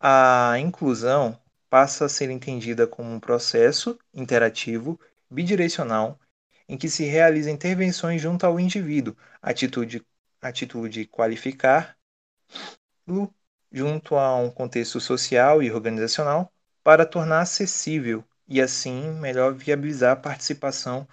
a 0.00 0.54
inclusão 0.58 1.40
passa 1.70 2.06
a 2.06 2.08
ser 2.08 2.28
entendida 2.30 2.86
como 2.86 3.10
um 3.10 3.20
processo 3.20 3.98
interativo 4.12 4.98
bidirecional 5.32 6.20
em 6.68 6.76
que 6.76 6.88
se 6.88 7.04
realizam 7.04 7.52
intervenções 7.52 8.20
junto 8.20 8.44
ao 8.44 8.60
indivíduo, 8.60 9.16
atitude, 9.40 10.04
atitude 10.40 11.06
qualificar 11.06 11.96
junto 13.70 14.16
a 14.16 14.36
um 14.36 14.50
contexto 14.50 15.00
social 15.00 15.62
e 15.62 15.70
organizacional 15.70 16.52
para 16.84 17.06
tornar 17.06 17.40
acessível 17.40 18.24
e 18.46 18.60
assim 18.60 19.10
melhor 19.12 19.54
viabilizar 19.54 20.12
a 20.12 20.16
participação 20.16 21.08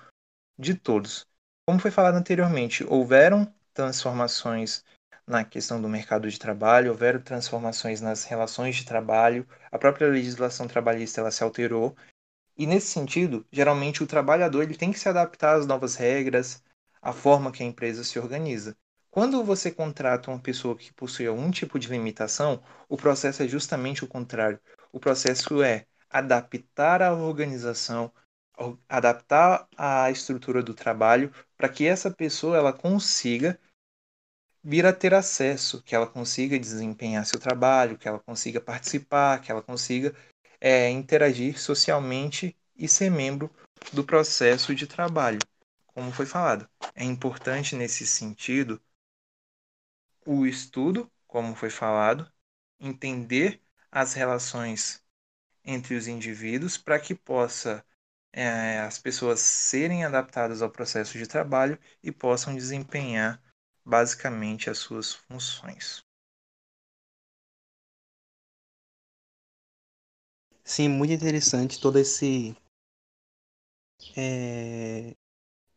de 0.57 0.73
todos. 0.73 1.25
Como 1.65 1.79
foi 1.79 1.91
falado 1.91 2.15
anteriormente, 2.15 2.83
houveram 2.83 3.51
transformações 3.73 4.83
na 5.25 5.45
questão 5.45 5.81
do 5.81 5.87
mercado 5.87 6.29
de 6.29 6.39
trabalho, 6.39 6.91
houveram 6.91 7.21
transformações 7.21 8.01
nas 8.01 8.23
relações 8.23 8.75
de 8.75 8.85
trabalho, 8.85 9.47
a 9.71 9.77
própria 9.77 10.07
legislação 10.07 10.67
trabalhista 10.67 11.21
ela 11.21 11.31
se 11.31 11.43
alterou 11.43 11.95
e 12.59 12.67
nesse 12.67 12.87
sentido, 12.87 13.45
geralmente 13.49 14.03
o 14.03 14.07
trabalhador 14.07 14.63
ele 14.63 14.75
tem 14.75 14.91
que 14.91 14.99
se 14.99 15.07
adaptar 15.07 15.55
às 15.55 15.65
novas 15.65 15.95
regras, 15.95 16.61
à 17.01 17.13
forma 17.13 17.53
que 17.53 17.63
a 17.63 17.65
empresa 17.65 18.03
se 18.03 18.19
organiza. 18.19 18.75
Quando 19.09 19.41
você 19.45 19.71
contrata 19.71 20.29
uma 20.29 20.39
pessoa 20.39 20.75
que 20.77 20.93
possui 20.93 21.25
algum 21.25 21.49
tipo 21.49 21.79
de 21.79 21.87
limitação, 21.87 22.61
o 22.89 22.97
processo 22.97 23.41
é 23.41 23.47
justamente 23.47 24.03
o 24.03 24.07
contrário. 24.09 24.59
O 24.91 24.99
processo 24.99 25.63
é 25.63 25.85
adaptar 26.09 27.01
a 27.01 27.13
organização, 27.13 28.11
adaptar 28.89 29.65
a 29.77 30.11
estrutura 30.11 30.61
do 30.61 30.73
trabalho 30.73 31.33
para 31.57 31.69
que 31.69 31.87
essa 31.87 32.11
pessoa 32.11 32.57
ela 32.57 32.73
consiga 32.73 33.57
vir 34.61 34.85
a 34.85 34.91
ter 34.91 35.13
acesso, 35.13 35.81
que 35.81 35.95
ela 35.95 36.05
consiga 36.05 36.59
desempenhar 36.59 37.25
seu 37.25 37.39
trabalho, 37.39 37.97
que 37.97 38.07
ela 38.07 38.19
consiga 38.19 38.59
participar, 38.59 39.39
que 39.39 39.49
ela 39.49 39.61
consiga 39.61 40.13
é, 40.59 40.89
interagir 40.89 41.59
socialmente 41.59 42.55
e 42.75 42.87
ser 42.87 43.09
membro 43.09 43.49
do 43.93 44.03
processo 44.03 44.73
de 44.75 44.87
trabalho, 44.87 45.39
como 45.87 46.11
foi 46.11 46.25
falado. 46.25 46.69
É 46.95 47.03
importante 47.03 47.75
nesse 47.75 48.05
sentido 48.05 48.81
o 50.25 50.45
estudo, 50.45 51.11
como 51.27 51.55
foi 51.55 51.69
falado, 51.69 52.31
entender 52.79 53.61
as 53.91 54.13
relações 54.13 55.03
entre 55.63 55.95
os 55.95 56.07
indivíduos 56.07 56.77
para 56.77 56.99
que 56.99 57.15
possa 57.15 57.85
é, 58.31 58.79
as 58.79 58.99
pessoas 58.99 59.39
serem 59.39 60.05
adaptadas 60.05 60.61
ao 60.61 60.69
processo 60.69 61.17
de 61.17 61.27
trabalho 61.27 61.79
e 62.03 62.11
possam 62.11 62.55
desempenhar 62.55 63.41
basicamente 63.83 64.69
as 64.69 64.77
suas 64.77 65.13
funções. 65.13 66.03
Sim, 70.69 70.87
muito 70.87 71.11
interessante 71.11 71.81
todo 71.81 71.99
esse 71.99 72.55
é, 74.15 75.15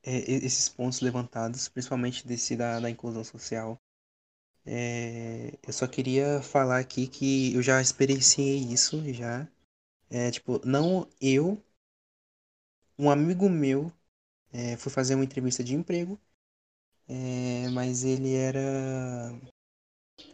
é, 0.05 0.33
esses 0.45 0.69
pontos 0.69 1.01
levantados, 1.01 1.69
principalmente 1.69 2.27
desse 2.27 2.57
da, 2.57 2.81
da 2.81 2.91
inclusão 2.91 3.25
social. 3.25 3.79
É, 4.67 5.59
eu 5.67 5.73
só 5.73 5.87
queria 5.89 6.43
falar 6.43 6.79
aqui 6.81 7.07
que 7.09 7.55
eu 7.55 7.63
já 7.63 7.81
experienciei 7.83 8.59
isso 8.59 9.03
já. 9.15 9.49
É, 10.11 10.31
tipo, 10.31 10.61
não 10.67 11.09
eu, 11.21 11.63
um 12.99 13.11
amigo 13.11 13.51
meu 13.51 13.93
é, 14.53 14.77
foi 14.79 14.93
fazer 14.93 15.15
uma 15.17 15.25
entrevista 15.25 15.65
de 15.65 15.75
emprego, 15.75 16.21
mas 17.73 18.05
ele 18.05 18.35
era. 18.35 18.61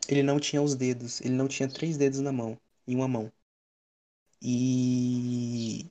Ele 0.09 0.25
não 0.25 0.41
tinha 0.41 0.61
os 0.61 0.75
dedos, 0.75 1.21
ele 1.21 1.35
não 1.35 1.47
tinha 1.47 1.69
três 1.69 1.97
dedos 1.97 2.19
na 2.19 2.33
mão, 2.33 2.59
em 2.85 2.97
uma 2.97 3.07
mão. 3.07 3.31
E 4.43 5.91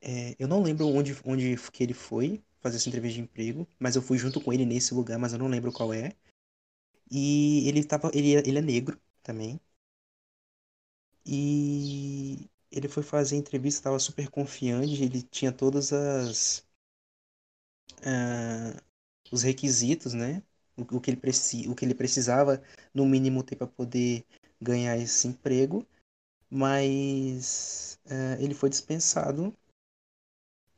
é, 0.00 0.36
eu 0.38 0.48
não 0.48 0.62
lembro 0.62 0.86
onde, 0.88 1.16
onde 1.24 1.56
que 1.72 1.82
ele 1.82 1.94
foi 1.94 2.42
fazer 2.60 2.76
essa 2.76 2.88
entrevista 2.88 3.16
de 3.16 3.22
emprego, 3.22 3.68
mas 3.78 3.96
eu 3.96 4.02
fui 4.02 4.18
junto 4.18 4.40
com 4.40 4.52
ele 4.52 4.64
nesse 4.66 4.94
lugar, 4.94 5.18
mas 5.18 5.32
eu 5.32 5.38
não 5.38 5.48
lembro 5.48 5.72
qual 5.72 5.92
é. 5.94 6.12
E 7.10 7.68
ele 7.68 7.84
tava. 7.84 8.10
Ele, 8.14 8.32
ele 8.34 8.58
é 8.58 8.62
negro 8.62 9.00
também. 9.22 9.60
E 11.26 12.48
ele 12.70 12.88
foi 12.88 13.02
fazer 13.02 13.36
a 13.36 13.38
entrevista, 13.38 13.80
estava 13.80 13.98
super 13.98 14.28
confiante, 14.30 15.02
ele 15.02 15.22
tinha 15.22 15.52
todas 15.52 15.92
as. 15.92 16.64
Uh, 18.00 18.80
os 19.30 19.42
requisitos, 19.42 20.14
né? 20.14 20.42
O, 20.76 20.82
o, 20.96 21.00
que 21.00 21.10
ele 21.10 21.16
preci, 21.20 21.68
o 21.68 21.74
que 21.74 21.84
ele 21.84 21.94
precisava, 21.94 22.62
no 22.94 23.06
mínimo, 23.06 23.42
ter 23.42 23.56
para 23.56 23.66
poder 23.66 24.24
ganhar 24.60 24.96
esse 24.96 25.28
emprego. 25.28 25.86
Mas 26.54 27.98
uh, 28.06 28.42
ele 28.42 28.52
foi 28.52 28.68
dispensado. 28.68 29.56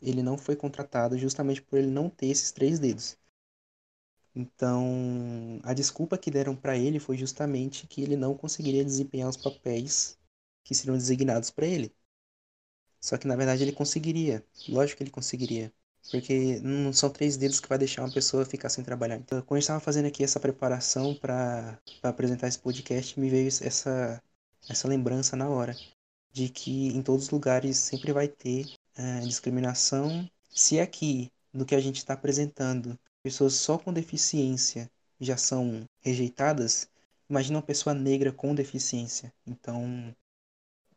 Ele 0.00 0.23
não 0.23 0.38
foi 0.38 0.54
contratado 0.54 1.19
justamente 1.19 1.61
por 1.61 1.76
ele 1.76 1.90
não 1.90 2.09
ter 2.09 2.26
esses 2.28 2.52
três 2.52 2.78
dedos. 2.78 3.19
Então, 4.35 5.61
a 5.64 5.75
desculpa 5.75 6.16
que 6.16 6.31
deram 6.31 6.54
para 6.54 6.76
ele 6.76 7.00
foi 7.00 7.16
justamente 7.16 7.88
que 7.88 8.02
ele 8.02 8.16
não 8.16 8.37
conseguiria 8.37 8.85
desempenhar 8.85 9.28
os 9.28 9.37
papéis 9.37 10.16
que 10.64 10.75
seriam 10.76 10.97
designados 10.97 11.50
para 11.50 11.66
ele. 11.66 11.93
Só 13.00 13.16
que 13.19 13.26
na 13.26 13.37
verdade 13.37 13.62
ele 13.62 13.73
conseguiria. 13.73 14.45
Lógico 14.69 14.99
que 14.99 15.04
ele 15.04 15.11
conseguiria. 15.11 15.73
Porque 16.11 16.61
não 16.61 16.93
são 16.93 17.11
três 17.11 17.37
dedos 17.37 17.61
que 17.61 17.69
vai 17.69 17.78
deixar 17.78 18.02
uma 18.02 18.12
pessoa 18.12 18.45
ficar 18.45 18.69
sem 18.69 18.85
trabalhar. 18.85 19.16
Então, 19.16 19.43
quando 19.43 19.59
gente 19.59 19.64
estava 19.64 19.81
fazendo 19.81 20.07
aqui 20.07 20.23
essa 20.23 20.38
preparação 20.38 21.14
para 21.16 21.81
apresentar 22.02 22.47
esse 22.49 22.59
podcast, 22.59 23.19
me 23.19 23.28
veio 23.31 23.49
essa, 23.49 24.23
essa 24.68 24.88
lembrança 24.88 25.37
na 25.37 25.49
hora. 25.49 25.76
De 26.33 26.49
que 26.49 26.88
em 26.88 27.02
todos 27.02 27.25
os 27.25 27.30
lugares 27.30 27.78
sempre 27.78 28.12
vai 28.12 28.28
ter 28.28 28.66
uh, 28.99 29.26
discriminação. 29.26 30.28
Se 30.50 30.80
aqui, 30.80 31.30
no 31.52 31.64
que 31.64 31.75
a 31.75 31.80
gente 31.80 31.99
está 31.99 32.14
apresentando, 32.14 32.99
pessoas 33.23 33.54
só 33.54 33.78
com 33.78 33.92
deficiência 33.92 34.90
já 35.20 35.37
são 35.37 35.85
rejeitadas, 36.00 36.88
imagina 37.29 37.59
uma 37.59 37.62
pessoa 37.62 37.94
negra 37.94 38.33
com 38.33 38.55
deficiência. 38.55 39.33
Então, 39.46 40.14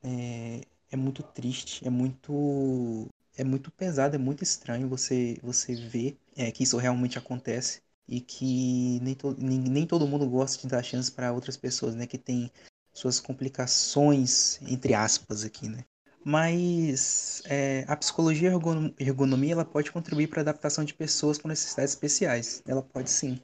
é, 0.03 0.61
é 0.91 0.97
muito 0.97 1.23
triste, 1.23 1.85
é 1.87 1.89
muito 1.89 3.07
é 3.37 3.43
muito 3.43 3.71
pesado, 3.71 4.15
é 4.15 4.19
muito 4.19 4.43
estranho 4.43 4.89
você 4.89 5.37
você 5.43 5.75
ver 5.75 6.17
é, 6.35 6.51
que 6.51 6.63
isso 6.63 6.77
realmente 6.77 7.17
acontece 7.17 7.81
e 8.07 8.21
que 8.21 8.99
nem, 9.01 9.13
to, 9.15 9.35
nem, 9.37 9.59
nem 9.59 9.85
todo 9.85 10.07
mundo 10.07 10.29
gosta 10.29 10.61
de 10.61 10.67
dar 10.67 10.83
chance 10.83 11.11
para 11.11 11.31
outras 11.33 11.57
pessoas, 11.57 11.93
né, 11.95 12.07
que 12.07 12.17
tem 12.17 12.49
suas 12.97 13.19
complicações 13.19 14.59
entre 14.63 14.93
aspas 14.93 15.43
aqui, 15.43 15.69
né? 15.69 15.83
Mas 16.25 17.41
é, 17.45 17.85
a 17.87 17.95
psicologia 17.95 18.51
e 18.99 19.03
ergonomia 19.03 19.53
ela 19.53 19.63
pode 19.63 19.91
contribuir 19.91 20.27
para 20.27 20.39
a 20.39 20.41
adaptação 20.41 20.83
de 20.83 20.93
pessoas 20.93 21.37
com 21.37 21.47
necessidades 21.47 21.93
especiais. 21.93 22.61
Ela 22.67 22.81
pode 22.81 23.09
sim. 23.09 23.39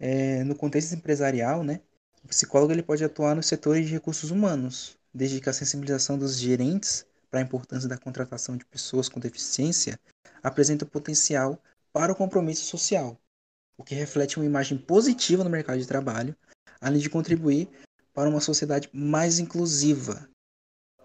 É, 0.00 0.42
no 0.42 0.54
contexto 0.54 0.94
empresarial, 0.94 1.62
né, 1.62 1.80
o 2.24 2.28
psicólogo 2.28 2.72
ele 2.72 2.82
pode 2.82 3.04
atuar 3.04 3.36
nos 3.36 3.46
setores 3.46 3.86
de 3.86 3.92
recursos 3.92 4.30
humanos, 4.30 4.96
desde 5.12 5.40
que 5.40 5.48
a 5.48 5.52
sensibilização 5.52 6.18
dos 6.18 6.36
gerentes 6.36 7.06
para 7.30 7.40
a 7.40 7.42
importância 7.42 7.88
da 7.88 7.98
contratação 7.98 8.56
de 8.56 8.64
pessoas 8.64 9.08
com 9.08 9.20
deficiência 9.20 10.00
apresenta 10.42 10.86
potencial 10.86 11.62
para 11.92 12.12
o 12.12 12.16
compromisso 12.16 12.64
social, 12.64 13.20
o 13.76 13.84
que 13.84 13.94
reflete 13.94 14.38
uma 14.38 14.46
imagem 14.46 14.78
positiva 14.78 15.44
no 15.44 15.50
mercado 15.50 15.78
de 15.78 15.86
trabalho, 15.86 16.34
além 16.80 17.00
de 17.00 17.10
contribuir 17.10 17.68
para 18.18 18.28
uma 18.28 18.40
sociedade 18.40 18.90
mais 18.92 19.38
inclusiva, 19.38 20.28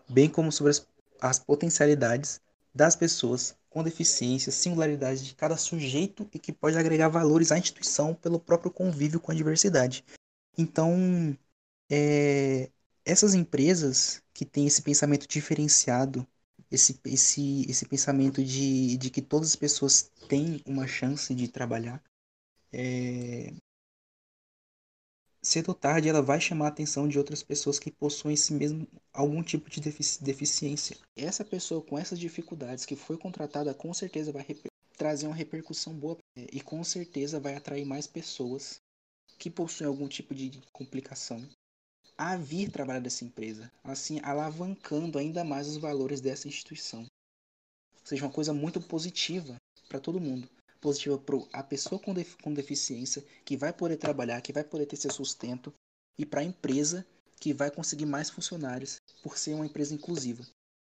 bem 0.09 0.27
como 0.27 0.51
sobre 0.51 0.71
as 0.71 0.87
as 1.21 1.37
potencialidades 1.37 2.41
das 2.73 2.95
pessoas 2.95 3.55
com 3.69 3.83
deficiência, 3.83 4.51
singularidades 4.51 5.23
de 5.23 5.35
cada 5.35 5.55
sujeito 5.55 6.27
e 6.33 6.39
que 6.39 6.51
pode 6.51 6.75
agregar 6.75 7.09
valores 7.09 7.51
à 7.51 7.57
instituição 7.59 8.15
pelo 8.15 8.39
próprio 8.39 8.71
convívio 8.71 9.19
com 9.19 9.31
a 9.31 9.35
diversidade. 9.35 10.03
Então, 10.57 11.37
é, 11.87 12.71
essas 13.05 13.35
empresas 13.35 14.23
que 14.33 14.43
têm 14.43 14.65
esse 14.65 14.81
pensamento 14.81 15.27
diferenciado, 15.27 16.27
esse, 16.71 16.99
esse, 17.05 17.69
esse 17.69 17.85
pensamento 17.85 18.43
de, 18.43 18.97
de 18.97 19.11
que 19.11 19.21
todas 19.21 19.49
as 19.49 19.55
pessoas 19.55 20.11
têm 20.27 20.63
uma 20.65 20.87
chance 20.87 21.33
de 21.35 21.47
trabalhar, 21.47 22.03
é, 22.73 23.53
cedo 25.43 25.69
ou 25.69 25.75
tarde 25.75 26.07
ela 26.07 26.21
vai 26.21 26.39
chamar 26.39 26.65
a 26.65 26.69
atenção 26.69 27.07
de 27.07 27.17
outras 27.17 27.43
pessoas 27.43 27.77
que 27.77 27.91
possuem 27.91 28.33
esse 28.33 28.53
mesmo 28.53 28.87
algum 29.11 29.43
tipo 29.43 29.69
de 29.69 29.81
defici 29.81 30.23
deficiência. 30.23 30.97
Essa 31.15 31.43
pessoa 31.43 31.81
com 31.81 31.99
essas 31.99 32.17
dificuldades 32.17 32.85
que 32.85 32.95
foi 32.95 33.17
contratada 33.17 33.73
com 33.73 33.93
certeza 33.93 34.31
vai 34.31 34.45
trazer 34.97 35.27
uma 35.27 35.35
repercussão 35.35 35.93
boa 35.93 36.17
e 36.35 36.61
com 36.61 36.81
certeza 36.83 37.39
vai 37.39 37.55
atrair 37.55 37.85
mais 37.85 38.07
pessoas 38.07 38.79
que 39.37 39.49
possuem 39.49 39.87
algum 39.87 40.07
tipo 40.07 40.33
de 40.33 40.61
complicação 40.71 41.45
a 42.17 42.37
vir 42.37 42.71
trabalhar 42.71 42.99
dessa 42.99 43.25
empresa, 43.25 43.69
assim 43.83 44.19
alavancando 44.23 45.17
ainda 45.17 45.43
mais 45.43 45.67
os 45.67 45.77
valores 45.77 46.21
dessa 46.21 46.47
instituição. 46.47 47.01
Ou 47.01 48.05
seja, 48.07 48.23
uma 48.25 48.31
coisa 48.31 48.53
muito 48.53 48.79
positiva 48.79 49.57
para 49.89 49.99
todo 49.99 50.21
mundo 50.21 50.47
positiva 50.83 51.17
para 51.17 51.37
a 51.53 51.63
pessoa 51.63 51.97
com, 51.97 52.13
def 52.13 52.35
com 52.43 52.53
deficiência, 52.53 53.23
que 53.45 53.55
vai 53.55 53.71
poder 53.71 53.95
trabalhar, 53.95 54.41
que 54.41 54.51
vai 54.51 54.65
poder 54.65 54.85
ter 54.85 54.97
seu 54.97 55.09
sustento, 55.09 55.73
e 56.19 56.25
para 56.25 56.41
a 56.41 56.43
empresa, 56.43 57.05
que 57.39 57.53
vai 57.53 57.71
conseguir 57.71 58.05
mais 58.05 58.29
funcionários 58.29 58.97
por 59.23 59.37
ser 59.37 59.53
uma 59.53 59.65
empresa 59.65 59.93
inclusiva. 59.93 60.45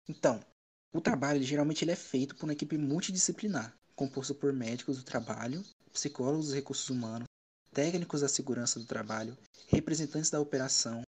Então, 0.09 0.43
o 0.91 0.99
trabalho 0.99 1.43
geralmente 1.43 1.83
ele 1.83 1.91
é 1.91 1.95
feito 1.95 2.35
por 2.35 2.45
uma 2.45 2.53
equipe 2.53 2.75
multidisciplinar, 2.75 3.77
composta 3.95 4.33
por 4.33 4.51
médicos 4.51 4.97
do 4.97 5.03
trabalho, 5.03 5.63
psicólogos 5.93 6.47
dos 6.47 6.55
recursos 6.55 6.89
humanos, 6.89 7.27
técnicos 7.71 8.21
da 8.21 8.27
segurança 8.27 8.79
do 8.79 8.85
trabalho, 8.85 9.37
representantes 9.67 10.31
da 10.31 10.39
operação, 10.39 11.03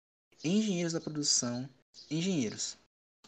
engenheiros 0.44 0.92
da 0.92 1.02
produção, 1.02 1.70
engenheiros. 2.12 2.78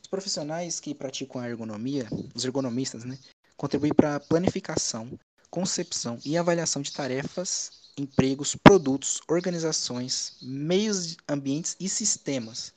Os 0.01 0.07
profissionais 0.07 0.81
que 0.81 0.93
praticam 0.93 1.41
a 1.41 1.49
ergonomia, 1.49 2.07
os 2.33 2.43
ergonomistas, 2.43 3.05
né, 3.05 3.17
contribuem 3.57 3.93
para 3.93 4.15
a 4.15 4.19
planificação, 4.19 5.17
concepção 5.49 6.19
e 6.25 6.37
avaliação 6.37 6.81
de 6.81 6.91
tarefas, 6.91 7.71
empregos, 7.97 8.55
produtos, 8.55 9.21
organizações, 9.27 10.33
meios, 10.41 11.15
ambientes 11.27 11.75
e 11.79 11.87
sistemas, 11.87 12.73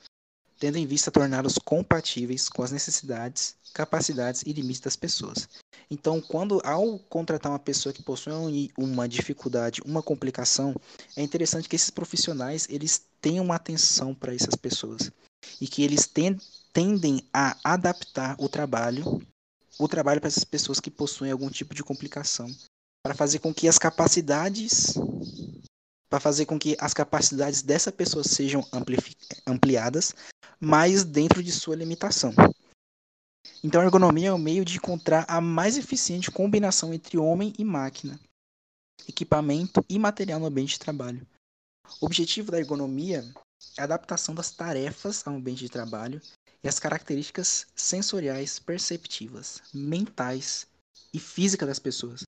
tendo 0.59 0.77
em 0.79 0.87
vista 0.87 1.11
torná-los 1.11 1.59
compatíveis 1.59 2.49
com 2.49 2.63
as 2.63 2.71
necessidades, 2.71 3.57
capacidades 3.73 4.43
e 4.43 4.53
limites 4.53 4.81
das 4.81 4.97
pessoas. 4.97 5.49
Então, 5.91 6.21
quando 6.21 6.61
ao 6.65 6.99
contratar 6.99 7.51
uma 7.53 7.59
pessoa 7.59 7.93
que 7.93 8.03
possui 8.03 8.71
uma 8.77 9.09
dificuldade, 9.09 9.81
uma 9.85 10.03
complicação, 10.03 10.75
é 11.17 11.23
interessante 11.23 11.69
que 11.69 11.77
esses 11.77 11.91
profissionais 11.91 12.67
eles 12.69 13.03
tenham 13.21 13.45
uma 13.45 13.55
atenção 13.55 14.15
para 14.15 14.35
essas 14.35 14.55
pessoas 14.55 15.11
e 15.61 15.67
que 15.67 15.83
eles 15.83 16.11
tendem 16.73 17.23
a 17.33 17.57
adaptar 17.65 18.37
o 18.39 18.49
trabalho 18.49 19.21
o 19.79 19.89
trabalho 19.89 20.21
para 20.21 20.29
essas 20.29 20.45
pessoas 20.45 20.81
que 20.81 20.91
possuem 20.91 21.31
algum 21.31 21.49
tipo 21.49 21.75
de 21.75 21.85
complicação, 21.85 22.49
para 23.03 23.15
fazer 23.15 23.39
com 23.39 23.55
que 23.55 23.69
as 23.69 23.79
capacidades 23.79 24.95
para 26.11 26.21
fazer 26.21 26.47
com 26.47 26.59
que 26.59 26.75
as 26.81 26.95
capacidades 26.95 27.61
dessa 27.61 27.93
pessoa 27.93 28.25
sejam 28.25 28.65
ampliadas, 29.47 30.15
mas 30.59 31.05
dentro 31.05 31.43
de 31.43 31.53
sua 31.53 31.77
limitação. 31.77 32.33
Então, 33.63 33.81
a 33.81 33.85
ergonomia 33.85 34.29
é 34.29 34.33
o 34.33 34.39
meio 34.39 34.65
de 34.65 34.77
encontrar 34.77 35.27
a 35.29 35.41
mais 35.41 35.77
eficiente 35.77 36.31
combinação 36.31 36.95
entre 36.95 37.19
homem 37.19 37.53
e 37.59 37.65
máquina, 37.65 38.19
equipamento 39.07 39.85
e 39.89 39.99
material 39.99 40.41
no 40.41 40.47
ambiente 40.47 40.71
de 40.71 40.79
trabalho. 40.79 41.27
O 42.01 42.07
objetivo 42.07 42.51
da 42.51 42.59
ergonomia 42.59 43.25
é 43.77 43.81
a 43.83 43.85
adaptação 43.85 44.35
das 44.35 44.51
tarefas 44.51 45.27
ao 45.27 45.35
ambiente 45.35 45.61
de 45.61 45.69
trabalho 45.69 46.23
e 46.63 46.69
as 46.69 46.79
características 46.79 47.67
sensoriais, 47.75 48.59
perceptivas, 48.59 49.63
mentais 49.73 50.67
e 51.13 51.19
físicas 51.19 51.69
das 51.69 51.79
pessoas. 51.79 52.23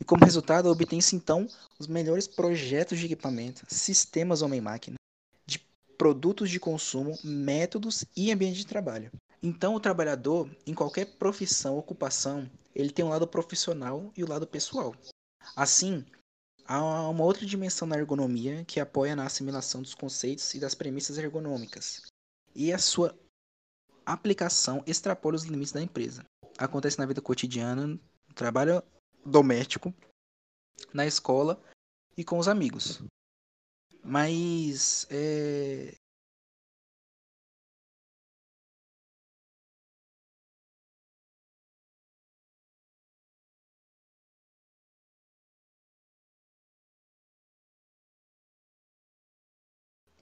E 0.00 0.04
como 0.04 0.24
resultado, 0.24 0.68
obtém-se 0.68 1.14
então 1.14 1.46
os 1.78 1.86
melhores 1.86 2.26
projetos 2.26 2.98
de 2.98 3.06
equipamento, 3.06 3.64
sistemas 3.68 4.42
homem-máquina, 4.42 4.96
de 5.46 5.60
produtos 5.96 6.50
de 6.50 6.58
consumo, 6.58 7.16
métodos 7.22 8.04
e 8.16 8.32
ambiente 8.32 8.56
de 8.56 8.66
trabalho. 8.66 9.10
Então, 9.42 9.74
o 9.74 9.80
trabalhador, 9.80 10.50
em 10.66 10.74
qualquer 10.74 11.06
profissão, 11.16 11.78
ocupação, 11.78 12.50
ele 12.74 12.90
tem 12.90 13.04
um 13.04 13.08
lado 13.08 13.26
profissional 13.26 14.12
e 14.16 14.22
o 14.22 14.26
um 14.26 14.30
lado 14.30 14.46
pessoal. 14.46 14.94
Assim, 15.54 16.04
há 16.64 17.08
uma 17.08 17.24
outra 17.24 17.46
dimensão 17.46 17.86
na 17.86 17.96
ergonomia 17.96 18.64
que 18.64 18.80
apoia 18.80 19.16
na 19.16 19.26
assimilação 19.26 19.82
dos 19.82 19.94
conceitos 19.94 20.54
e 20.54 20.60
das 20.60 20.74
premissas 20.74 21.18
ergonômicas. 21.18 22.02
E 22.54 22.72
a 22.72 22.78
sua 22.78 23.16
aplicação 24.04 24.82
extrapola 24.86 25.36
os 25.36 25.44
limites 25.44 25.72
da 25.72 25.82
empresa. 25.82 26.24
Acontece 26.58 26.98
na 26.98 27.06
vida 27.06 27.20
cotidiana, 27.20 27.86
no 27.86 28.34
trabalho 28.34 28.82
doméstico, 29.24 29.94
na 30.92 31.06
escola 31.06 31.60
e 32.16 32.24
com 32.24 32.38
os 32.38 32.48
amigos. 32.48 33.02
Mas 34.04 35.06
é, 35.10 35.94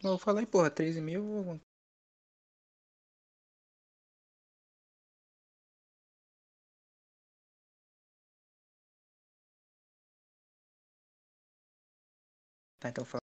Eu 0.02 0.16
falei, 0.16 0.46
porra, 0.46 0.70
13 0.70 1.00
mil. 1.00 1.60
Tá, 12.80 12.88
então 12.88 13.04
fala. 13.04 13.20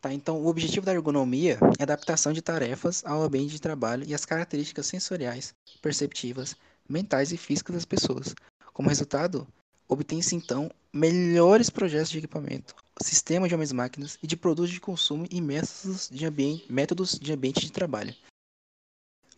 Tá, 0.00 0.12
então 0.12 0.42
o 0.42 0.46
objetivo 0.46 0.84
da 0.84 0.92
ergonomia 0.92 1.58
é 1.78 1.82
a 1.82 1.84
adaptação 1.84 2.32
de 2.32 2.42
tarefas 2.42 3.04
ao 3.04 3.22
ambiente 3.22 3.52
de 3.52 3.60
trabalho 3.60 4.04
e 4.06 4.14
as 4.14 4.24
características 4.24 4.86
sensoriais, 4.86 5.54
perceptivas, 5.80 6.56
mentais 6.88 7.30
e 7.30 7.36
físicas 7.36 7.74
das 7.74 7.84
pessoas. 7.84 8.34
Como 8.72 8.88
resultado, 8.88 9.46
obtém-se 9.86 10.34
então 10.34 10.70
melhores 10.92 11.68
projetos 11.68 12.10
de 12.10 12.18
equipamento, 12.18 12.74
sistema 13.02 13.48
de 13.48 13.54
homens 13.54 13.72
máquinas 13.72 14.18
e 14.22 14.26
de 14.26 14.36
produtos 14.36 14.72
de 14.72 14.80
consumo 14.80 15.26
e 15.30 15.40
métodos 15.40 16.08
de 16.10 16.24
ambiente, 16.24 16.72
métodos 16.72 17.18
de 17.18 17.32
ambiente 17.32 17.60
de 17.60 17.72
trabalho. 17.72 18.14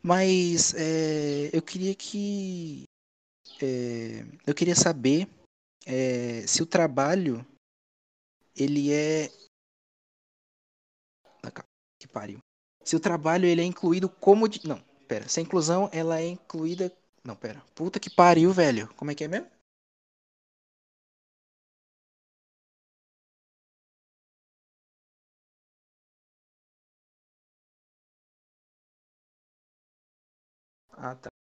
Mas 0.03 0.73
é, 0.75 1.51
eu 1.53 1.63
queria 1.63 1.95
que 1.95 2.85
é, 3.61 4.25
eu 4.47 4.55
queria 4.55 4.77
saber 4.77 5.29
é, 5.85 6.45
se 6.47 6.63
o 6.63 6.67
trabalho 6.67 7.45
ele 8.57 8.93
é 8.93 9.31
que 11.99 12.07
pariu. 12.09 12.39
Se 12.85 12.95
o 12.97 13.01
trabalho 13.01 13.47
ele 13.47 13.61
é 13.61 13.65
incluído 13.65 14.09
como 14.09 14.49
de... 14.49 14.67
não, 14.67 14.81
pera, 15.09 15.29
se 15.29 15.41
a 15.41 15.43
inclusão 15.43 15.89
ela 15.93 16.21
é 16.21 16.29
incluída 16.29 16.93
não, 17.25 17.35
pera. 17.35 17.61
Puta 17.75 17.99
que 17.99 18.09
pariu, 18.09 18.53
velho. 18.53 18.89
Como 18.95 19.11
é 19.11 19.15
que 19.15 19.25
é 19.25 19.29
mesmo? 19.29 19.49
Ah, 30.97 31.15
tá. 31.15 31.36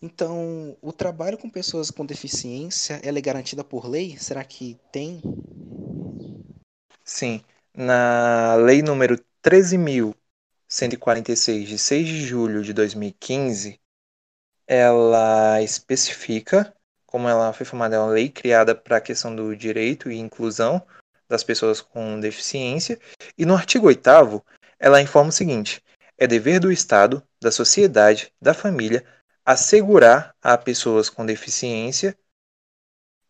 Então, 0.00 0.76
o 0.80 0.92
trabalho 0.92 1.36
com 1.36 1.50
pessoas 1.50 1.90
com 1.90 2.06
deficiência, 2.06 3.00
ela 3.02 3.18
é 3.18 3.20
garantida 3.20 3.64
por 3.64 3.88
lei? 3.88 4.16
Será 4.16 4.44
que 4.44 4.78
tem? 4.92 5.20
Sim. 7.04 7.42
Na 7.74 8.54
lei 8.54 8.80
número 8.80 9.18
13.146, 9.42 11.64
de 11.64 11.76
6 11.78 12.06
de 12.06 12.24
julho 12.24 12.62
de 12.62 12.72
2015, 12.72 13.80
ela 14.68 15.60
especifica, 15.62 16.72
como 17.04 17.28
ela 17.28 17.52
foi 17.52 17.66
formada, 17.66 17.96
é 17.96 17.98
uma 17.98 18.12
lei 18.12 18.28
criada 18.28 18.76
para 18.76 18.98
a 18.98 19.00
questão 19.00 19.34
do 19.34 19.56
direito 19.56 20.10
e 20.10 20.18
inclusão 20.18 20.80
das 21.28 21.42
pessoas 21.42 21.80
com 21.80 22.20
deficiência, 22.20 23.00
e 23.36 23.44
no 23.44 23.54
artigo 23.54 23.88
8 23.88 24.44
ela 24.78 25.02
informa 25.02 25.30
o 25.30 25.32
seguinte: 25.32 25.82
é 26.16 26.26
dever 26.26 26.60
do 26.60 26.70
Estado, 26.70 27.22
da 27.40 27.50
sociedade, 27.50 28.32
da 28.40 28.54
família 28.54 29.04
assegurar 29.48 30.34
a 30.42 30.58
pessoas 30.58 31.08
com 31.08 31.24
deficiência 31.24 32.14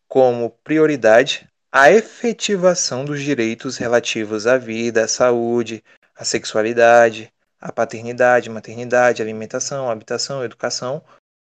como 0.05 0.49
prioridade 0.49 1.49
a 1.71 1.89
efetivação 1.89 3.05
dos 3.05 3.21
direitos 3.21 3.77
relativos 3.77 4.45
à 4.45 4.57
vida, 4.57 5.05
à 5.05 5.07
saúde, 5.07 5.81
à 6.13 6.25
sexualidade, 6.25 7.31
à 7.57 7.71
paternidade, 7.71 8.49
maternidade, 8.49 9.21
alimentação, 9.21 9.89
habitação, 9.89 10.43
educação, 10.43 11.01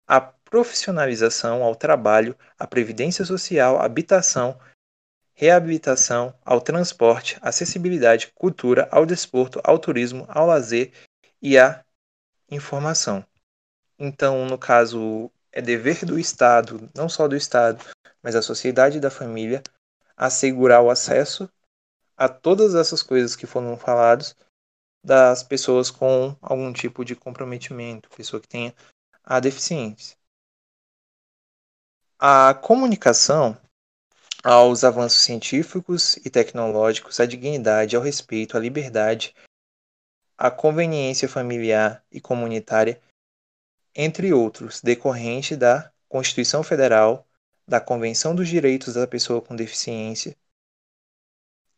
à 0.05 0.21
profissionalização, 0.21 1.63
ao 1.63 1.77
trabalho, 1.77 2.37
à 2.59 2.67
previdência 2.67 3.25
social, 3.25 3.81
habitação, 3.81 4.59
reabilitação, 5.33 6.35
ao 6.45 6.61
transporte, 6.61 7.39
acessibilidade, 7.41 8.33
cultura, 8.35 8.89
ao 8.91 9.07
desporto, 9.07 9.61
ao 9.63 9.79
turismo, 9.79 10.27
ao 10.29 10.45
lazer 10.45 10.93
e 11.41 11.57
a 11.57 11.85
informação. 12.51 13.25
Então, 13.99 14.45
no 14.47 14.59
caso, 14.59 15.31
é 15.51 15.63
dever 15.63 16.05
do 16.05 16.19
Estado, 16.19 16.91
não 16.95 17.09
só 17.09 17.27
do 17.27 17.37
Estado, 17.37 17.85
mas 18.23 18.35
da 18.35 18.43
sociedade 18.43 18.99
e 18.99 19.01
da 19.01 19.11
família, 19.11 19.63
assegurar 20.17 20.83
o 20.83 20.91
acesso 20.91 21.49
a 22.17 22.29
todas 22.29 22.75
essas 22.75 23.03
coisas 23.03 23.37
que 23.37 23.47
foram 23.47 23.77
faladas 23.77 24.37
das 25.05 25.43
pessoas 25.43 25.91
com 25.91 26.37
algum 26.43 26.73
tipo 26.73 27.05
de 27.05 27.15
comprometimento, 27.15 28.09
pessoa 28.11 28.41
que 28.41 28.49
tenha 28.49 28.75
a 29.23 29.39
deficiência. 29.39 30.17
A 32.19 32.55
comunicação 32.55 33.57
aos 34.43 34.85
avanços 34.85 35.23
científicos 35.23 36.17
e 36.19 36.31
tecnológicos, 36.31 37.21
à 37.21 37.27
dignidade, 37.27 37.97
ao 37.97 38.03
respeito, 38.03 38.57
à 38.57 38.61
liberdade, 38.61 39.35
a 40.37 40.51
conveniência 40.51 41.29
familiar 41.29 42.05
e 42.11 42.21
comunitária, 42.21 43.01
entre 43.97 44.33
outros, 44.35 44.83
decorrente 44.83 45.57
da 45.57 45.91
Constituição 46.07 46.63
Federal, 46.63 47.27
da 47.67 47.81
Convenção 47.81 48.35
dos 48.35 48.47
Direitos 48.47 48.95
da 48.95 49.07
Pessoa 49.07 49.41
com 49.41 49.57
Deficiência 49.57 50.37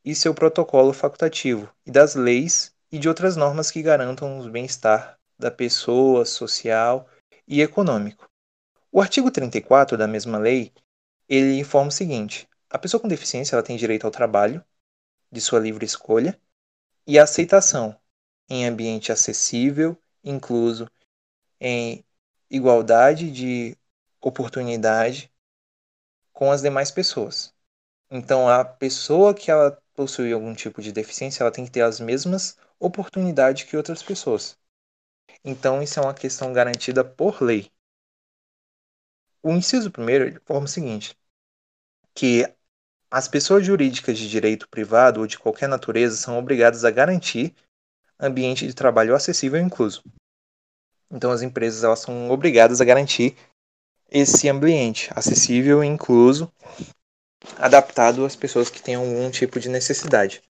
e 0.05 0.15
seu 0.15 0.35
protocolo 0.35 0.93
facultativo, 0.93 1.73
e 1.87 1.91
das 1.91 2.17
leis 2.17 2.75
e 2.91 2.99
de 2.99 3.09
outras 3.09 3.37
normas 3.37 3.71
que 3.71 3.83
garantam 3.83 4.41
o 4.41 4.51
bem-estar 4.51 5.19
da 5.39 5.51
pessoa, 5.51 6.25
social 6.25 7.09
e 7.47 7.63
econômico. 7.63 8.29
O 8.91 9.01
artigo 9.01 9.31
34 9.31 9.97
da 9.97 10.09
mesma 10.09 10.39
lei, 10.39 10.73
ele 11.29 11.61
informa 11.61 11.89
o 11.89 11.93
seguinte: 11.93 12.49
a 12.69 12.79
pessoa 12.79 13.01
com 13.01 13.07
deficiência 13.07 13.55
ela 13.55 13.63
tem 13.63 13.77
direito 13.77 14.05
ao 14.05 14.11
trabalho 14.11 14.65
de 15.31 15.41
sua 15.41 15.61
livre 15.61 15.85
escolha 15.85 16.39
e 17.07 17.19
aceitação 17.19 17.99
em 18.49 18.67
ambiente 18.67 19.13
acessível, 19.13 19.97
incluso, 20.25 20.91
em 21.61 22.05
igualdade 22.51 23.31
de 23.31 23.77
oportunidade 24.21 25.31
com 26.33 26.51
as 26.51 26.63
demais 26.63 26.91
pessoas. 26.91 27.55
Então, 28.11 28.49
a 28.49 28.65
pessoa 28.65 29.35
que 29.35 29.51
ela 29.51 29.81
possui 29.95 30.33
algum 30.33 30.55
tipo 30.55 30.81
de 30.81 30.93
deficiência, 30.93 31.43
ela 31.43 31.53
tem 31.53 31.65
que 31.65 31.71
ter 31.71 31.83
as 31.83 32.01
mesmas 32.01 32.57
oportunidades 32.79 33.65
que 33.65 33.77
outras 33.77 34.03
pessoas. 34.03 34.57
Então, 35.45 35.83
isso 35.83 35.99
é 36.01 36.03
uma 36.03 36.15
questão 36.15 36.53
garantida 36.53 37.05
por 37.05 37.43
lei. 37.43 37.71
O 39.43 39.53
inciso 39.53 39.91
primeiro 39.91 40.41
forma 40.47 40.65
o 40.65 40.69
seguinte: 40.69 41.17
que 42.15 42.45
as 43.11 43.29
pessoas 43.29 43.65
jurídicas 43.65 44.19
de 44.19 44.29
direito 44.29 44.69
privado 44.69 45.21
ou 45.21 45.27
de 45.27 45.39
qualquer 45.39 45.69
natureza 45.69 46.17
são 46.17 46.39
obrigadas 46.39 46.85
a 46.85 46.91
garantir 46.91 47.55
ambiente 48.21 48.67
de 48.67 48.75
trabalho 48.75 49.15
acessível 49.15 49.61
e 49.61 49.65
incluso. 49.65 50.03
Então 51.11 51.31
as 51.31 51.43
empresas 51.43 51.85
elas 51.85 52.01
são 52.01 52.31
obrigadas 52.31 52.81
a 52.81 52.85
garantir 52.85 53.37
esse 54.11 54.49
ambiente 54.49 55.11
acessível 55.15 55.83
e 55.83 55.87
incluso, 55.87 56.51
adaptado 57.57 58.25
às 58.25 58.37
pessoas 58.37 58.71
que 58.71 58.83
têm 58.83 58.95
algum 58.95 59.31
tipo 59.31 59.61
de 59.61 59.69
necessidade. 59.69 60.43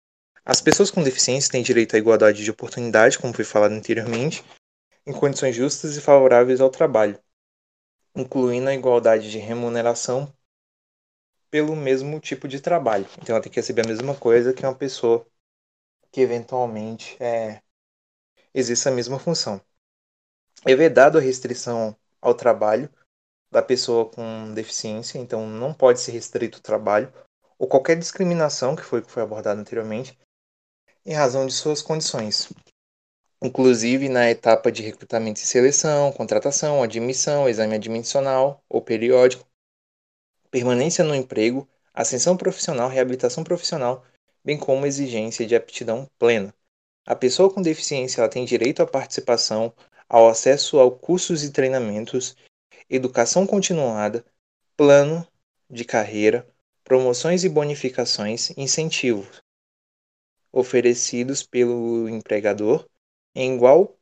As 0.44 0.60
pessoas 0.60 0.90
com 0.90 1.02
deficiência 1.02 1.50
têm 1.50 1.62
direito 1.62 1.94
à 1.94 1.98
igualdade 1.98 2.42
de 2.42 2.50
oportunidade, 2.50 3.18
como 3.18 3.34
foi 3.34 3.44
falado 3.44 3.72
anteriormente, 3.72 4.44
em 5.06 5.12
condições 5.12 5.54
justas 5.54 5.96
e 5.96 6.00
favoráveis 6.00 6.60
ao 6.60 6.70
trabalho, 6.70 7.18
incluindo 8.14 8.68
a 8.68 8.74
igualdade 8.74 9.30
de 9.30 9.38
remuneração 9.38 10.32
pelo 11.50 11.74
mesmo 11.74 12.20
tipo 12.20 12.46
de 12.46 12.60
trabalho. 12.60 13.06
Então 13.20 13.34
ela 13.34 13.42
tem 13.42 13.50
que 13.50 13.60
receber 13.60 13.84
a 13.84 13.88
mesma 13.88 14.14
coisa 14.14 14.52
que 14.52 14.64
uma 14.64 14.74
pessoa 14.74 15.26
que 16.10 16.20
eventualmente 16.20 17.16
é, 17.22 17.60
exerça 18.54 18.90
a 18.90 18.92
mesma 18.92 19.18
função. 19.18 19.60
É 20.66 20.74
vedado 20.74 21.18
a 21.18 21.20
restrição 21.20 21.96
ao 22.20 22.34
trabalho 22.34 22.90
da 23.50 23.62
pessoa 23.62 24.06
com 24.06 24.52
deficiência, 24.52 25.18
então 25.18 25.46
não 25.46 25.72
pode 25.72 26.00
ser 26.00 26.12
restrito 26.12 26.58
o 26.58 26.62
trabalho 26.62 27.12
ou 27.58 27.66
qualquer 27.66 27.96
discriminação 27.96 28.76
que 28.76 28.82
foi 28.82 29.02
que 29.02 29.10
foi 29.10 29.22
abordado 29.22 29.60
anteriormente 29.60 30.18
em 31.06 31.14
razão 31.14 31.46
de 31.46 31.52
suas 31.52 31.80
condições. 31.80 32.52
Inclusive 33.40 34.08
na 34.08 34.30
etapa 34.30 34.70
de 34.70 34.82
recrutamento 34.82 35.40
e 35.40 35.46
seleção, 35.46 36.12
contratação, 36.12 36.82
admissão, 36.82 37.48
exame 37.48 37.76
admissional 37.76 38.62
ou 38.68 38.82
periódico, 38.82 39.46
permanência 40.50 41.04
no 41.04 41.14
emprego, 41.14 41.68
ascensão 41.94 42.36
profissional, 42.36 42.88
reabilitação 42.88 43.44
profissional, 43.44 44.04
bem 44.44 44.58
como 44.58 44.86
exigência 44.86 45.46
de 45.46 45.54
aptidão 45.54 46.08
plena. 46.18 46.52
A 47.06 47.14
pessoa 47.14 47.52
com 47.52 47.62
deficiência 47.62 48.20
ela 48.20 48.28
tem 48.28 48.44
direito 48.44 48.82
à 48.82 48.86
participação, 48.86 49.72
ao 50.08 50.28
acesso 50.28 50.80
a 50.80 50.90
cursos 50.90 51.44
e 51.44 51.52
treinamentos, 51.52 52.36
educação 52.88 53.46
continuada, 53.46 54.24
plano 54.76 55.26
de 55.68 55.84
carreira, 55.84 56.48
promoções 56.82 57.44
e 57.44 57.48
bonificações, 57.48 58.50
incentivos 58.56 59.42
oferecidos 60.50 61.42
pelo 61.42 62.08
empregador 62.08 62.88
em 63.34 63.54
igualdade 63.54 63.98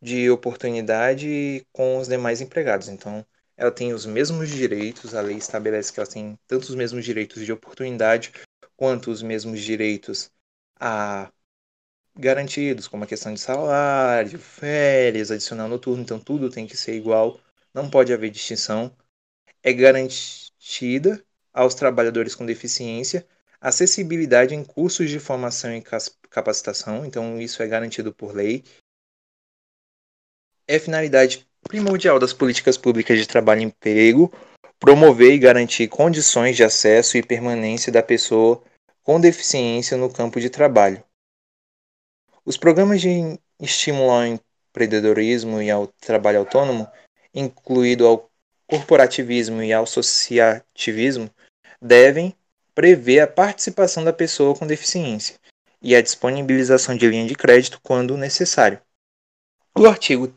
de 0.00 0.30
oportunidade 0.30 1.66
com 1.72 1.98
os 1.98 2.08
demais 2.08 2.40
empregados. 2.40 2.88
Então, 2.88 3.24
ela 3.56 3.70
tem 3.70 3.92
os 3.92 4.06
mesmos 4.06 4.48
direitos, 4.48 5.14
a 5.14 5.20
lei 5.20 5.36
estabelece 5.36 5.92
que 5.92 6.00
ela 6.00 6.08
tem 6.08 6.38
tanto 6.46 6.62
os 6.64 6.74
mesmos 6.74 7.04
direitos 7.04 7.44
de 7.44 7.52
oportunidade 7.52 8.32
quanto 8.76 9.10
os 9.10 9.22
mesmos 9.22 9.60
direitos 9.60 10.30
a 10.80 11.30
garantidos, 12.16 12.88
como 12.88 13.04
a 13.04 13.06
questão 13.06 13.32
de 13.32 13.40
salário, 13.40 14.38
férias, 14.38 15.30
adicional 15.30 15.68
noturno, 15.68 16.02
então 16.02 16.18
tudo 16.18 16.50
tem 16.50 16.66
que 16.66 16.76
ser 16.76 16.94
igual, 16.94 17.40
não 17.72 17.88
pode 17.88 18.12
haver 18.12 18.30
distinção. 18.30 18.94
É 19.62 19.72
garantida 19.72 21.24
aos 21.52 21.74
trabalhadores 21.74 22.34
com 22.34 22.46
deficiência 22.46 23.26
acessibilidade 23.60 24.54
em 24.54 24.64
cursos 24.64 25.10
de 25.10 25.20
formação 25.20 25.74
e 25.74 25.82
capacitação, 26.30 27.04
então 27.04 27.38
isso 27.40 27.62
é 27.62 27.66
garantido 27.66 28.12
por 28.12 28.34
lei. 28.34 28.64
É 30.66 30.78
finalidade 30.78 31.46
primordial 31.68 32.18
das 32.18 32.32
políticas 32.32 32.78
públicas 32.78 33.18
de 33.18 33.28
trabalho 33.28 33.60
e 33.60 33.64
emprego 33.64 34.32
promover 34.78 35.34
e 35.34 35.38
garantir 35.38 35.88
condições 35.88 36.56
de 36.56 36.64
acesso 36.64 37.18
e 37.18 37.22
permanência 37.22 37.92
da 37.92 38.02
pessoa 38.02 38.62
com 39.02 39.20
deficiência 39.20 39.96
no 39.96 40.10
campo 40.10 40.40
de 40.40 40.48
trabalho. 40.48 41.02
Os 42.44 42.56
programas 42.56 43.00
de 43.00 43.38
estímulo 43.60 44.10
ao 44.10 44.24
empreendedorismo 44.24 45.60
e 45.60 45.70
ao 45.70 45.86
trabalho 45.86 46.38
autônomo, 46.38 46.88
incluído 47.34 48.06
ao 48.06 48.30
corporativismo 48.66 49.62
e 49.62 49.72
ao 49.72 49.84
associativismo, 49.84 51.30
devem 51.80 52.34
prever 52.74 53.20
a 53.20 53.26
participação 53.26 54.04
da 54.04 54.12
pessoa 54.12 54.56
com 54.56 54.66
deficiência 54.66 55.36
e 55.82 55.94
a 55.94 56.02
disponibilização 56.02 56.96
de 56.96 57.06
linha 57.08 57.26
de 57.26 57.34
crédito 57.34 57.80
quando 57.82 58.16
necessário. 58.16 58.80
O 59.76 59.86
artigo 59.86 60.32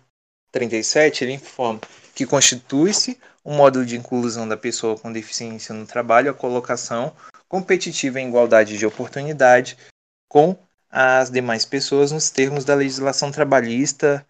37 0.52 1.24
ele 1.24 1.34
informa 1.34 1.82
que 2.14 2.26
constitui-se 2.26 3.18
um 3.46 3.56
módulo 3.56 3.86
de 3.86 3.98
inclusão 3.98 4.48
da 4.48 4.56
pessoa 4.56 4.98
com 4.98 5.12
deficiência 5.12 5.74
no 5.74 5.86
trabalho 5.86 6.32
a 6.32 6.34
colocação 6.34 7.16
competitiva 7.48 8.20
em 8.20 8.28
igualdade 8.28 8.78
de 8.78 8.86
oportunidade 8.86 9.78
com 10.28 10.58
as 10.96 11.32
demais 11.32 11.66
pessoas 11.66 12.12
nos 12.12 12.30
termos 12.30 12.64
da 12.64 12.76
legislação 12.76 13.32
trabalhista 13.32 14.24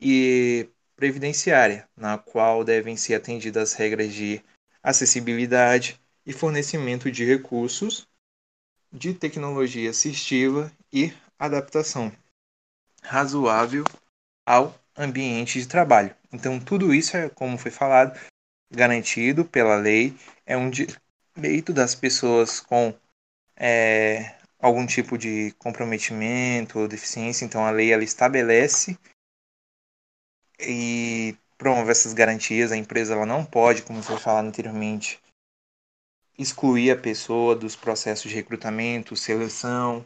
e 0.00 0.68
previdenciária, 0.96 1.88
na 1.96 2.18
qual 2.18 2.64
devem 2.64 2.96
ser 2.96 3.14
atendidas 3.14 3.70
as 3.70 3.78
regras 3.78 4.12
de 4.12 4.42
acessibilidade 4.82 6.00
e 6.26 6.32
fornecimento 6.32 7.12
de 7.12 7.24
recursos 7.24 8.08
de 8.92 9.14
tecnologia 9.14 9.90
assistiva 9.90 10.72
e 10.92 11.12
adaptação 11.38 12.12
razoável 13.04 13.84
ao 14.44 14.74
ambiente 14.96 15.60
de 15.60 15.68
trabalho. 15.68 16.12
Então, 16.32 16.58
tudo 16.58 16.92
isso 16.92 17.16
é, 17.16 17.28
como 17.28 17.56
foi 17.56 17.70
falado, 17.70 18.18
garantido 18.68 19.44
pela 19.44 19.76
lei, 19.76 20.12
é 20.44 20.56
um 20.56 20.70
direito 20.70 21.72
das 21.72 21.94
pessoas 21.94 22.58
com 22.58 22.92
é, 23.54 24.39
algum 24.60 24.86
tipo 24.86 25.16
de 25.16 25.52
comprometimento 25.58 26.78
ou 26.78 26.88
deficiência. 26.88 27.44
Então, 27.44 27.64
a 27.64 27.70
lei 27.70 27.92
ela 27.92 28.04
estabelece 28.04 28.98
e 30.60 31.36
promove 31.56 31.90
essas 31.90 32.12
garantias. 32.12 32.72
A 32.72 32.76
empresa 32.76 33.14
ela 33.14 33.26
não 33.26 33.44
pode, 33.44 33.82
como 33.82 34.02
foi 34.02 34.18
falado 34.18 34.46
anteriormente, 34.46 35.20
excluir 36.38 36.90
a 36.90 36.96
pessoa 36.96 37.56
dos 37.56 37.74
processos 37.74 38.30
de 38.30 38.36
recrutamento, 38.36 39.16
seleção. 39.16 40.04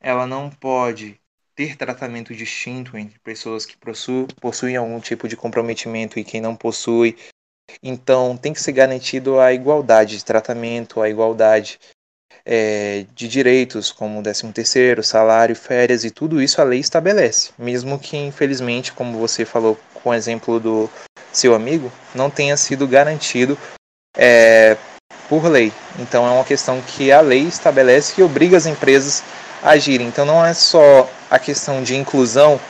Ela 0.00 0.26
não 0.26 0.50
pode 0.50 1.20
ter 1.54 1.76
tratamento 1.76 2.34
distinto 2.34 2.98
entre 2.98 3.18
pessoas 3.20 3.64
que 3.64 3.76
possuem 4.40 4.76
algum 4.76 5.00
tipo 5.00 5.26
de 5.26 5.36
comprometimento 5.36 6.18
e 6.18 6.24
quem 6.24 6.40
não 6.40 6.54
possui. 6.54 7.16
Então, 7.82 8.36
tem 8.36 8.52
que 8.52 8.60
ser 8.60 8.72
garantido 8.72 9.40
a 9.40 9.52
igualdade 9.52 10.18
de 10.18 10.24
tratamento, 10.24 11.00
a 11.00 11.08
igualdade 11.08 11.80
é, 12.46 13.04
de 13.14 13.26
direitos, 13.26 13.90
como 13.90 14.22
13º, 14.22 15.02
salário, 15.02 15.56
férias 15.56 16.04
e 16.04 16.10
tudo 16.10 16.40
isso 16.40 16.60
a 16.60 16.64
lei 16.64 16.78
estabelece. 16.78 17.50
Mesmo 17.58 17.98
que, 17.98 18.16
infelizmente, 18.16 18.92
como 18.92 19.18
você 19.18 19.44
falou 19.44 19.76
com 19.94 20.10
o 20.10 20.14
exemplo 20.14 20.60
do 20.60 20.88
seu 21.32 21.54
amigo, 21.54 21.90
não 22.14 22.30
tenha 22.30 22.56
sido 22.56 22.86
garantido 22.86 23.58
é, 24.16 24.76
por 25.28 25.44
lei. 25.46 25.72
Então, 25.98 26.24
é 26.24 26.30
uma 26.30 26.44
questão 26.44 26.80
que 26.80 27.10
a 27.10 27.20
lei 27.20 27.42
estabelece 27.42 28.20
e 28.20 28.24
obriga 28.24 28.56
as 28.56 28.66
empresas 28.66 29.24
a 29.60 29.70
agirem. 29.70 30.06
Então, 30.06 30.24
não 30.24 30.44
é 30.44 30.54
só 30.54 31.10
a 31.28 31.40
questão 31.40 31.82
de 31.82 31.96
inclusão 31.96 32.60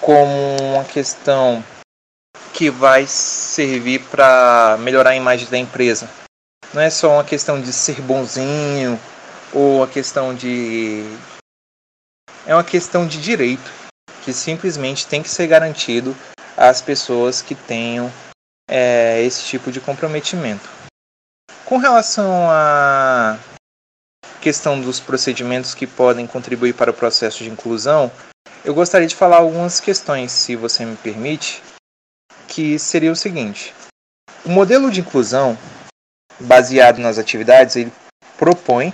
como 0.00 0.56
uma 0.62 0.84
questão 0.84 1.62
que 2.54 2.70
vai 2.70 3.04
servir 3.06 4.00
para 4.10 4.78
melhorar 4.80 5.10
a 5.10 5.16
imagem 5.16 5.48
da 5.48 5.58
empresa. 5.58 6.08
Não 6.74 6.82
é 6.82 6.90
só 6.90 7.12
uma 7.12 7.24
questão 7.24 7.62
de 7.62 7.72
ser 7.72 8.00
bonzinho 8.02 8.98
ou 9.52 9.84
a 9.84 9.86
questão 9.86 10.34
de 10.34 11.04
é 12.44 12.52
uma 12.52 12.64
questão 12.64 13.06
de 13.06 13.22
direito 13.22 13.70
que 14.24 14.32
simplesmente 14.32 15.06
tem 15.06 15.22
que 15.22 15.28
ser 15.28 15.46
garantido 15.46 16.16
às 16.56 16.82
pessoas 16.82 17.40
que 17.40 17.54
tenham 17.54 18.12
é, 18.68 19.22
esse 19.22 19.44
tipo 19.44 19.70
de 19.70 19.80
comprometimento. 19.80 20.68
Com 21.64 21.76
relação 21.76 22.50
a 22.50 23.38
questão 24.40 24.80
dos 24.80 24.98
procedimentos 24.98 25.74
que 25.74 25.86
podem 25.86 26.26
contribuir 26.26 26.74
para 26.74 26.90
o 26.90 26.94
processo 26.94 27.44
de 27.44 27.50
inclusão, 27.50 28.10
eu 28.64 28.74
gostaria 28.74 29.06
de 29.06 29.14
falar 29.14 29.36
algumas 29.36 29.78
questões, 29.78 30.32
se 30.32 30.56
você 30.56 30.84
me 30.84 30.96
permite, 30.96 31.62
que 32.48 32.80
seria 32.80 33.12
o 33.12 33.16
seguinte: 33.16 33.72
o 34.44 34.48
modelo 34.48 34.90
de 34.90 35.00
inclusão, 35.00 35.56
baseado 36.38 36.98
nas 36.98 37.18
atividades, 37.18 37.76
ele 37.76 37.92
propõe 38.36 38.92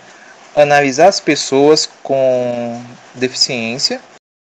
analisar 0.54 1.08
as 1.08 1.20
pessoas 1.20 1.88
com 2.02 2.82
deficiência, 3.14 4.00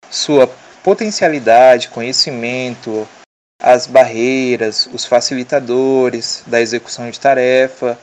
sua 0.09 0.49
potencialidade, 0.83 1.89
conhecimento, 1.89 3.07
as 3.61 3.85
barreiras, 3.85 4.89
os 4.93 5.05
facilitadores 5.05 6.43
da 6.47 6.61
execução 6.61 7.09
de 7.09 7.19
tarefa, 7.19 7.99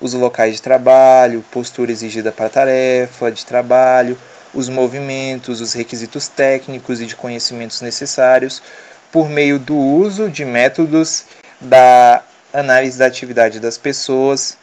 os 0.00 0.14
locais 0.14 0.56
de 0.56 0.62
trabalho, 0.62 1.44
postura 1.50 1.90
exigida 1.90 2.30
para 2.30 2.46
a 2.46 2.50
tarefa 2.50 3.32
de 3.32 3.44
trabalho, 3.44 4.18
os 4.54 4.68
movimentos, 4.68 5.60
os 5.60 5.72
requisitos 5.72 6.28
técnicos 6.28 7.00
e 7.00 7.06
de 7.06 7.16
conhecimentos 7.16 7.80
necessários 7.80 8.62
por 9.10 9.28
meio 9.28 9.58
do 9.58 9.76
uso 9.76 10.28
de 10.28 10.44
métodos 10.44 11.24
da 11.60 12.22
análise 12.52 12.98
da 12.98 13.06
atividade 13.06 13.60
das 13.60 13.76
pessoas 13.78 14.56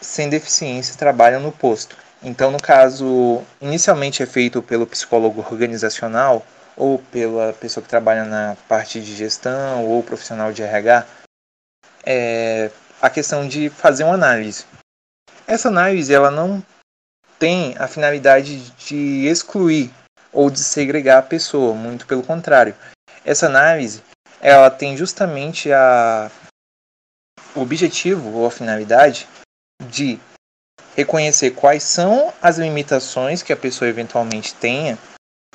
sem 0.00 0.28
deficiência 0.28 0.96
trabalham 0.96 1.40
no 1.40 1.52
posto. 1.52 1.96
Então, 2.22 2.50
no 2.50 2.60
caso, 2.60 3.42
inicialmente 3.60 4.22
é 4.22 4.26
feito 4.26 4.62
pelo 4.62 4.86
psicólogo 4.86 5.40
organizacional 5.40 6.44
ou 6.76 6.98
pela 6.98 7.52
pessoa 7.52 7.82
que 7.82 7.88
trabalha 7.88 8.24
na 8.24 8.56
parte 8.68 9.00
de 9.00 9.14
gestão 9.14 9.84
ou 9.84 10.02
profissional 10.02 10.52
de 10.52 10.62
RH, 10.62 11.06
é, 12.04 12.70
a 13.00 13.10
questão 13.10 13.46
de 13.46 13.68
fazer 13.68 14.04
uma 14.04 14.14
análise. 14.14 14.64
Essa 15.46 15.68
análise 15.68 16.14
ela 16.14 16.30
não 16.30 16.64
tem 17.38 17.74
a 17.78 17.88
finalidade 17.88 18.70
de 18.70 19.26
excluir 19.26 19.90
ou 20.32 20.48
de 20.48 20.60
segregar 20.60 21.18
a 21.18 21.22
pessoa, 21.22 21.74
muito 21.74 22.06
pelo 22.06 22.22
contrário. 22.22 22.74
Essa 23.24 23.46
análise 23.46 24.02
ela 24.40 24.70
tem 24.70 24.96
justamente 24.96 25.72
a 25.72 26.30
objetivo 27.54 28.30
ou 28.32 28.46
a 28.46 28.50
finalidade 28.50 29.28
de 29.88 30.18
reconhecer 30.96 31.50
quais 31.52 31.82
são 31.82 32.32
as 32.40 32.58
limitações 32.58 33.42
que 33.42 33.52
a 33.52 33.56
pessoa 33.56 33.88
eventualmente 33.88 34.54
tenha 34.54 34.98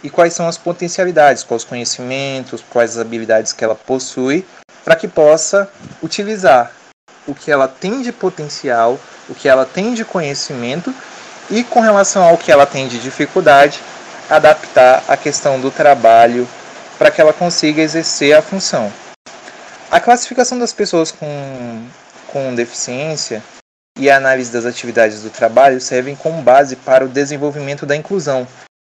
e 0.04 0.10
quais 0.10 0.34
são 0.34 0.48
as 0.48 0.58
potencialidades, 0.58 1.44
quais 1.44 1.64
os 1.64 1.70
conhecimentos, 1.70 2.64
quais 2.70 2.92
as 2.92 2.98
habilidades 2.98 3.54
que 3.54 3.64
ela 3.64 3.76
possui, 3.76 4.46
para 4.84 4.96
que 4.96 5.08
possa 5.08 5.70
utilizar 6.02 6.72
o 7.28 7.34
que 7.34 7.52
ela 7.52 7.68
tem 7.68 8.02
de 8.02 8.12
potencial, 8.12 9.00
o 9.28 9.36
que 9.36 9.50
ela 9.50 9.66
tem 9.66 9.94
de 9.94 10.06
conhecimento 10.06 10.94
e 11.50 11.64
com 11.64 11.80
relação 11.80 12.24
ao 12.24 12.38
que 12.38 12.52
ela 12.52 12.66
tem 12.66 12.88
de 12.88 13.00
dificuldade, 13.00 13.82
adaptar 14.30 15.04
a 15.08 15.18
questão 15.18 15.60
do 15.60 15.72
trabalho 15.72 16.48
para 16.98 17.12
que 17.12 17.22
ela 17.22 17.34
consiga 17.34 17.82
exercer 17.82 18.36
a 18.36 18.42
função. 18.42 18.92
A 19.90 20.02
classificação 20.02 20.60
das 20.60 20.74
pessoas 20.74 21.14
com, 21.14 21.88
com 22.28 22.54
deficiência 22.54 23.42
e 23.98 24.10
a 24.10 24.18
análise 24.18 24.52
das 24.52 24.66
atividades 24.66 25.24
do 25.24 25.30
trabalho 25.30 25.80
servem 25.80 26.14
como 26.14 26.42
base 26.42 26.76
para 26.76 27.06
o 27.06 27.10
desenvolvimento 27.10 27.86
da 27.86 27.96
inclusão, 27.96 28.46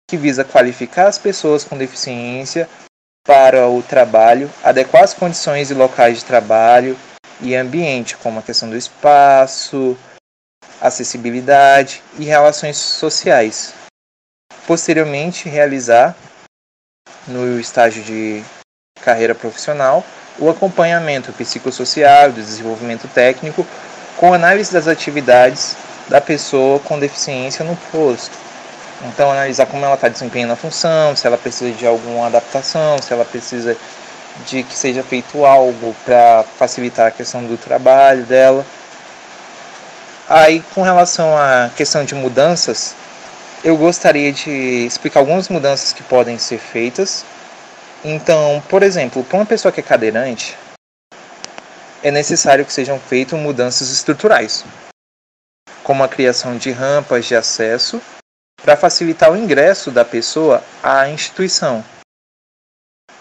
que 0.09 0.17
visa 0.17 0.43
qualificar 0.43 1.07
as 1.07 1.17
pessoas 1.17 1.63
com 1.63 1.77
deficiência 1.77 2.67
para 3.25 3.69
o 3.69 3.81
trabalho, 3.81 4.51
adequar 4.61 5.03
as 5.03 5.13
condições 5.13 5.71
e 5.71 5.73
locais 5.73 6.19
de 6.19 6.25
trabalho 6.25 6.99
e 7.39 7.55
ambiente, 7.55 8.17
como 8.17 8.39
a 8.39 8.43
questão 8.43 8.69
do 8.69 8.75
espaço, 8.75 9.97
acessibilidade 10.81 12.03
e 12.19 12.25
relações 12.25 12.75
sociais. 12.75 13.73
Posteriormente, 14.67 15.47
realizar, 15.47 16.17
no 17.27 17.57
estágio 17.61 18.03
de 18.03 18.43
carreira 19.01 19.33
profissional, 19.33 20.03
o 20.41 20.49
acompanhamento 20.49 21.31
psicossocial, 21.31 22.31
do 22.31 22.41
desenvolvimento 22.41 23.07
técnico, 23.07 23.65
com 24.17 24.33
análise 24.33 24.73
das 24.73 24.87
atividades 24.87 25.77
da 26.09 26.19
pessoa 26.19 26.79
com 26.79 26.99
deficiência 26.99 27.63
no 27.63 27.77
posto. 27.91 28.35
Então, 29.05 29.31
analisar 29.31 29.67
como 29.67 29.85
ela 29.85 29.95
está 29.95 30.09
desempenhando 30.09 30.53
a 30.53 30.55
função, 30.55 31.15
se 31.15 31.25
ela 31.25 31.37
precisa 31.37 31.71
de 31.71 31.85
alguma 31.85 32.27
adaptação, 32.27 32.97
se 33.01 33.13
ela 33.13 33.23
precisa 33.23 33.77
de 34.45 34.63
que 34.63 34.75
seja 34.75 35.03
feito 35.03 35.45
algo 35.45 35.95
para 36.03 36.43
facilitar 36.57 37.07
a 37.07 37.11
questão 37.11 37.43
do 37.43 37.57
trabalho 37.57 38.23
dela. 38.23 38.65
Aí, 40.27 40.63
com 40.73 40.81
relação 40.81 41.37
à 41.37 41.69
questão 41.75 42.03
de 42.03 42.15
mudanças, 42.15 42.95
eu 43.63 43.77
gostaria 43.77 44.31
de 44.31 44.85
explicar 44.85 45.19
algumas 45.19 45.49
mudanças 45.49 45.93
que 45.93 46.01
podem 46.03 46.37
ser 46.37 46.57
feitas. 46.57 47.25
Então, 48.03 48.63
por 48.67 48.81
exemplo, 48.81 49.23
para 49.23 49.37
uma 49.37 49.45
pessoa 49.45 49.71
que 49.71 49.79
é 49.79 49.83
cadeirante, 49.83 50.57
é 52.01 52.09
necessário 52.09 52.65
que 52.65 52.73
sejam 52.73 52.99
feitas 52.99 53.39
mudanças 53.39 53.91
estruturais, 53.91 54.65
como 55.83 56.03
a 56.03 56.07
criação 56.07 56.57
de 56.57 56.71
rampas 56.71 57.25
de 57.25 57.35
acesso 57.35 58.01
para 58.63 58.75
facilitar 58.75 59.31
o 59.31 59.37
ingresso 59.37 59.91
da 59.91 60.03
pessoa 60.03 60.63
à 60.81 61.09
instituição. 61.09 61.85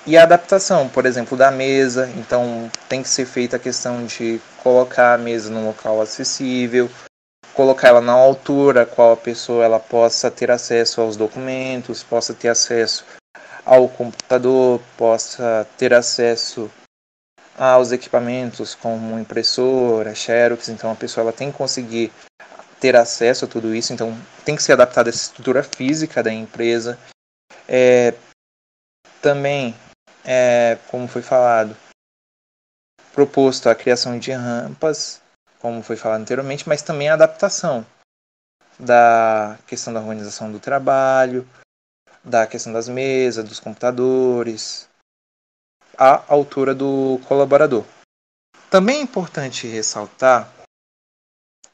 E 0.06 0.16
a 0.16 0.22
adaptação, 0.22 0.88
por 0.88 1.04
exemplo, 1.04 1.36
da 1.36 1.50
mesa, 1.50 2.10
então 2.16 2.70
tem 2.88 3.02
que 3.02 3.08
ser 3.08 3.26
feita 3.26 3.56
a 3.56 3.60
questão 3.60 4.06
de 4.06 4.40
colocar 4.62 5.12
a 5.12 5.18
mesa 5.18 5.50
num 5.50 5.66
local 5.66 6.00
acessível, 6.00 6.90
colocar 7.52 7.88
ela 7.88 8.00
na 8.00 8.12
altura 8.12 8.86
qual 8.86 9.12
a 9.12 9.16
pessoa 9.16 9.62
ela 9.62 9.78
possa 9.78 10.30
ter 10.30 10.50
acesso 10.50 11.02
aos 11.02 11.18
documentos, 11.18 12.02
possa 12.02 12.32
ter 12.32 12.48
acesso 12.48 13.04
ao 13.64 13.88
computador, 13.88 14.80
possa 14.96 15.66
ter 15.76 15.92
acesso 15.92 16.70
aos 17.56 17.92
equipamentos 17.92 18.74
como 18.74 19.18
impressora, 19.18 20.14
xerox, 20.14 20.68
então 20.68 20.90
a 20.90 20.96
pessoa 20.96 21.24
ela 21.24 21.32
tem 21.32 21.50
que 21.50 21.58
conseguir 21.58 22.12
ter 22.80 22.96
acesso 22.96 23.44
a 23.44 23.48
tudo 23.48 23.74
isso, 23.74 23.92
então 23.92 24.16
tem 24.44 24.56
que 24.56 24.62
ser 24.62 24.72
adaptada 24.72 25.10
essa 25.10 25.18
estrutura 25.18 25.62
física 25.62 26.22
da 26.22 26.32
empresa. 26.32 26.98
É, 27.68 28.14
também, 29.20 29.76
é, 30.24 30.78
como 30.88 31.06
foi 31.06 31.20
falado, 31.20 31.76
proposto 33.12 33.68
a 33.68 33.74
criação 33.74 34.18
de 34.18 34.32
rampas, 34.32 35.20
como 35.58 35.82
foi 35.82 35.96
falado 35.96 36.22
anteriormente, 36.22 36.66
mas 36.66 36.80
também 36.80 37.10
a 37.10 37.14
adaptação 37.14 37.84
da 38.78 39.58
questão 39.66 39.92
da 39.92 40.00
organização 40.00 40.50
do 40.50 40.58
trabalho, 40.58 41.46
da 42.24 42.46
questão 42.46 42.72
das 42.72 42.88
mesas, 42.88 43.44
dos 43.44 43.60
computadores, 43.60 44.88
à 45.96 46.24
altura 46.32 46.74
do 46.74 47.20
colaborador. 47.26 47.84
Também 48.70 48.98
é 48.98 49.02
importante 49.02 49.66
ressaltar 49.66 50.52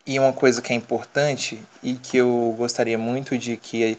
e 0.06 0.18
uma 0.18 0.32
coisa 0.32 0.62
que 0.62 0.72
é 0.72 0.76
importante 0.76 1.62
e 1.82 1.96
que 1.96 2.16
eu 2.16 2.54
gostaria 2.56 2.96
muito 2.96 3.36
de 3.36 3.56
que 3.56 3.98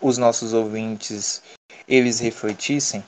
os 0.00 0.18
nossos 0.18 0.52
ouvintes 0.52 1.42
eles 1.86 2.18
refletissem 2.18 3.04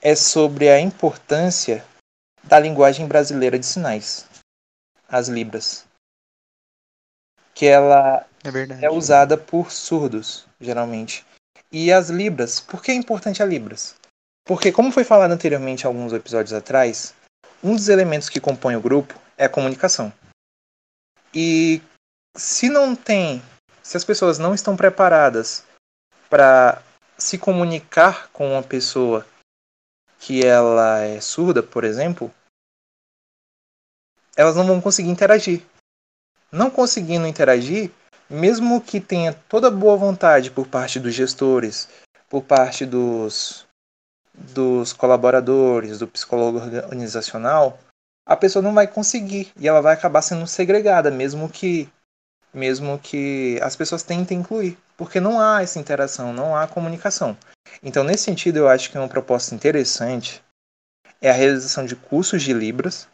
é 0.00 0.14
sobre 0.14 0.68
a 0.68 0.80
importância 0.80 1.84
da 2.44 2.58
linguagem 2.58 3.06
brasileira 3.06 3.58
de 3.58 3.66
sinais, 3.66 4.26
as 5.08 5.28
libras, 5.28 5.84
que 7.54 7.66
ela 7.66 8.26
é, 8.44 8.86
é 8.86 8.90
usada 8.90 9.36
por 9.36 9.72
surdos 9.72 10.46
geralmente. 10.60 11.24
E 11.70 11.92
as 11.92 12.08
libras, 12.08 12.60
por 12.60 12.82
que 12.82 12.90
é 12.90 12.94
importante 12.94 13.42
a 13.42 13.46
libras? 13.46 13.96
Porque 14.44 14.70
como 14.70 14.92
foi 14.92 15.04
falado 15.04 15.32
anteriormente 15.32 15.86
alguns 15.86 16.12
episódios 16.12 16.52
atrás, 16.52 17.14
um 17.62 17.74
dos 17.74 17.88
elementos 17.88 18.28
que 18.28 18.40
compõe 18.40 18.76
o 18.76 18.80
grupo 18.80 19.18
é 19.36 19.46
a 19.46 19.50
comunicação. 19.50 20.12
E 21.34 21.82
se 22.36 22.68
não 22.68 22.94
tem, 22.94 23.42
se 23.82 23.96
as 23.96 24.04
pessoas 24.04 24.38
não 24.38 24.54
estão 24.54 24.76
preparadas 24.76 25.64
para 26.30 26.80
se 27.18 27.36
comunicar 27.38 28.28
com 28.28 28.52
uma 28.52 28.62
pessoa 28.62 29.26
que 30.18 30.44
ela 30.44 31.00
é 31.00 31.20
surda, 31.20 31.62
por 31.62 31.84
exemplo, 31.84 32.32
elas 34.36 34.54
não 34.54 34.66
vão 34.66 34.80
conseguir 34.80 35.08
interagir. 35.08 35.62
Não 36.52 36.70
conseguindo 36.70 37.26
interagir, 37.26 37.90
mesmo 38.28 38.80
que 38.80 39.00
tenha 39.00 39.32
toda 39.48 39.70
boa 39.70 39.96
vontade 39.96 40.50
por 40.50 40.66
parte 40.66 40.98
dos 40.98 41.14
gestores, 41.14 41.88
por 42.28 42.42
parte 42.42 42.84
dos, 42.84 43.66
dos 44.34 44.92
colaboradores, 44.92 45.98
do 45.98 46.08
psicólogo 46.08 46.58
organizacional, 46.58 47.78
a 48.26 48.36
pessoa 48.36 48.62
não 48.62 48.74
vai 48.74 48.86
conseguir 48.86 49.52
e 49.56 49.68
ela 49.68 49.80
vai 49.80 49.94
acabar 49.94 50.22
sendo 50.22 50.46
segregada, 50.46 51.10
mesmo 51.10 51.48
que 51.48 51.88
mesmo 52.52 52.98
que 52.98 53.60
as 53.62 53.76
pessoas 53.76 54.02
tentem 54.02 54.38
incluir, 54.38 54.78
porque 54.96 55.20
não 55.20 55.38
há 55.38 55.62
essa 55.62 55.78
interação, 55.78 56.32
não 56.32 56.56
há 56.56 56.66
comunicação. 56.66 57.36
Então, 57.82 58.02
nesse 58.02 58.24
sentido, 58.24 58.56
eu 58.56 58.68
acho 58.68 58.90
que 58.90 58.96
uma 58.96 59.08
proposta 59.08 59.54
interessante 59.54 60.42
é 61.20 61.28
a 61.28 61.34
realização 61.34 61.84
de 61.84 61.94
cursos 61.94 62.42
de 62.42 62.54
Libras 62.54 63.06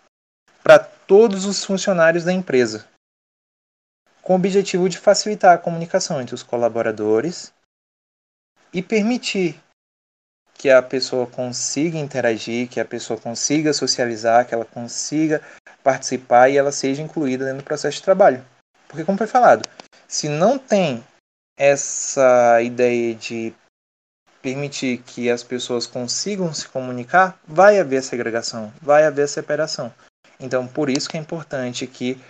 para 0.62 0.79
todos 0.79 1.44
os 1.44 1.64
funcionários 1.64 2.22
da 2.22 2.33
empresa, 2.33 2.87
com 4.22 4.32
o 4.32 4.37
objetivo 4.37 4.88
de 4.88 4.98
facilitar 4.98 5.54
a 5.54 5.58
comunicação 5.58 6.20
entre 6.20 6.35
os 6.35 6.42
colaboradores 6.42 7.52
e 8.72 8.80
permitir 8.80 9.61
que 10.54 10.70
a 10.70 10.80
pessoa 10.80 11.26
consiga 11.26 11.98
interagir, 11.98 12.68
que 12.68 12.78
a 12.78 12.85
pessoa 12.85 13.18
consiga 13.18 13.72
socializar, 13.72 14.46
que 14.46 14.54
ela 14.54 14.64
consiga 14.64 15.42
participar 15.82 16.48
e 16.48 16.56
ela 16.56 16.70
seja 16.70 17.02
incluída 17.02 17.44
dentro 17.44 17.62
do 17.62 17.64
processo 17.64 17.96
de 17.96 18.04
trabalho. 18.04 18.44
Porque, 18.87 19.04
como 19.04 19.18
foi 19.18 19.26
falado, 19.26 19.68
se 20.06 20.28
não 20.28 20.58
tem 20.58 21.02
essa 21.56 22.62
ideia 22.62 23.14
de 23.14 23.53
permitir 24.40 24.99
que 24.99 25.30
as 25.30 25.42
pessoas 25.42 25.86
consigam 25.86 26.53
se 26.53 26.68
comunicar, 26.68 27.38
vai 27.47 27.78
haver 27.78 28.03
segregação, 28.03 28.72
vai 28.80 29.05
haver 29.05 29.28
separação. 29.28 29.92
Então, 30.38 30.66
por 30.66 30.90
isso 30.90 31.09
que 31.09 31.16
é 31.16 31.20
importante 31.20 31.86
que 31.86 32.20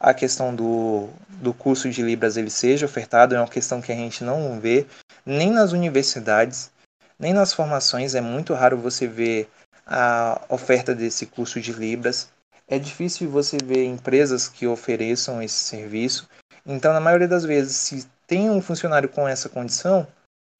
a 0.00 0.14
questão 0.14 0.54
do, 0.54 1.10
do 1.28 1.52
curso 1.52 1.90
de 1.90 2.02
Libras 2.02 2.38
ele 2.38 2.48
seja 2.48 2.86
ofertado, 2.86 3.34
é 3.34 3.38
uma 3.38 3.46
questão 3.46 3.82
que 3.82 3.92
a 3.92 3.94
gente 3.94 4.24
não 4.24 4.58
vê 4.58 4.86
nem 5.26 5.50
nas 5.50 5.72
universidades, 5.72 6.70
nem 7.18 7.34
nas 7.34 7.52
formações 7.52 8.14
é 8.14 8.20
muito 8.22 8.54
raro 8.54 8.78
você 8.78 9.06
ver 9.06 9.50
a 9.86 10.40
oferta 10.48 10.94
desse 10.94 11.26
curso 11.26 11.60
de 11.60 11.72
Libras. 11.72 12.30
É 12.66 12.78
difícil 12.78 13.28
você 13.28 13.58
ver 13.62 13.84
empresas 13.84 14.48
que 14.48 14.66
ofereçam 14.66 15.42
esse 15.42 15.56
serviço. 15.56 16.28
Então, 16.64 16.92
na 16.92 17.00
maioria 17.00 17.28
das 17.28 17.44
vezes, 17.44 17.76
se 17.76 18.06
tem 18.26 18.48
um 18.48 18.62
funcionário 18.62 19.08
com 19.08 19.28
essa 19.28 19.48
condição, 19.48 20.06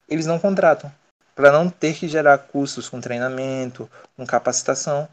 eles 0.07 0.25
não 0.25 0.37
contratam, 0.37 0.91
para 1.33 1.51
não 1.51 1.69
ter 1.69 1.95
que 1.95 2.07
gerar 2.07 2.37
custos 2.37 2.89
com 2.89 2.99
treinamento, 2.99 3.89
com 4.17 4.25
capacitação. 4.25 5.07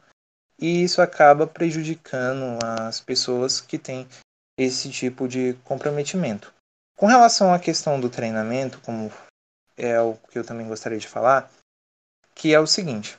E 0.61 0.83
isso 0.83 1.01
acaba 1.01 1.47
prejudicando 1.47 2.59
as 2.65 3.01
pessoas 3.01 3.61
que 3.61 3.79
têm 3.79 4.09
esse 4.59 4.91
tipo 4.91 5.29
de 5.29 5.55
comprometimento. 5.65 6.53
Com 6.97 7.07
relação 7.07 7.55
à 7.55 7.59
questão 7.59 8.01
do 8.01 8.11
treinamento, 8.11 8.81
como 8.81 9.13
é 9.77 10.01
o 10.01 10.15
que 10.15 10.39
eu 10.39 10.45
também 10.45 10.67
gostaria 10.67 10.99
de 10.99 11.07
falar, 11.07 11.49
que 12.35 12.53
é 12.53 12.59
o 12.59 12.67
seguinte. 12.67 13.17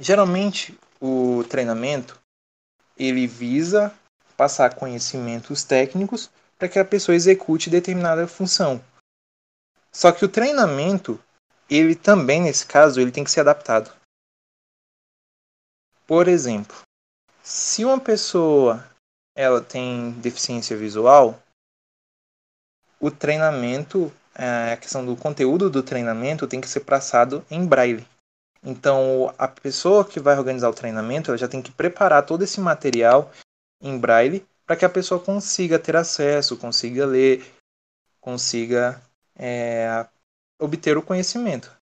Geralmente 0.00 0.78
o 0.98 1.44
treinamento 1.44 2.18
ele 2.96 3.26
visa 3.26 3.92
passar 4.36 4.74
conhecimentos 4.74 5.64
técnicos 5.64 6.30
para 6.58 6.68
que 6.68 6.78
a 6.78 6.84
pessoa 6.84 7.14
execute 7.14 7.68
determinada 7.68 8.26
função. 8.26 8.82
Só 9.92 10.10
que 10.10 10.24
o 10.24 10.28
treinamento, 10.28 11.22
ele 11.68 11.94
também 11.94 12.40
nesse 12.40 12.64
caso, 12.64 13.00
ele 13.00 13.12
tem 13.12 13.24
que 13.24 13.30
ser 13.30 13.40
adaptado. 13.40 13.92
Por 16.12 16.28
exemplo, 16.28 16.76
se 17.42 17.86
uma 17.86 17.98
pessoa 17.98 18.86
ela 19.34 19.62
tem 19.62 20.10
deficiência 20.20 20.76
visual, 20.76 21.42
o 23.00 23.10
treinamento, 23.10 24.12
é, 24.34 24.74
a 24.74 24.76
questão 24.76 25.06
do 25.06 25.16
conteúdo 25.16 25.70
do 25.70 25.82
treinamento 25.82 26.46
tem 26.46 26.60
que 26.60 26.68
ser 26.68 26.80
passado 26.80 27.42
em 27.50 27.64
braille. 27.64 28.06
Então, 28.62 29.34
a 29.38 29.48
pessoa 29.48 30.04
que 30.04 30.20
vai 30.20 30.36
organizar 30.36 30.68
o 30.68 30.74
treinamento, 30.74 31.30
ela 31.30 31.38
já 31.38 31.48
tem 31.48 31.62
que 31.62 31.72
preparar 31.72 32.26
todo 32.26 32.44
esse 32.44 32.60
material 32.60 33.32
em 33.80 33.98
braille 33.98 34.46
para 34.66 34.76
que 34.76 34.84
a 34.84 34.90
pessoa 34.90 35.18
consiga 35.18 35.78
ter 35.78 35.96
acesso, 35.96 36.58
consiga 36.58 37.06
ler, 37.06 37.42
consiga 38.20 39.00
é, 39.34 40.06
obter 40.60 40.98
o 40.98 41.02
conhecimento. 41.02 41.74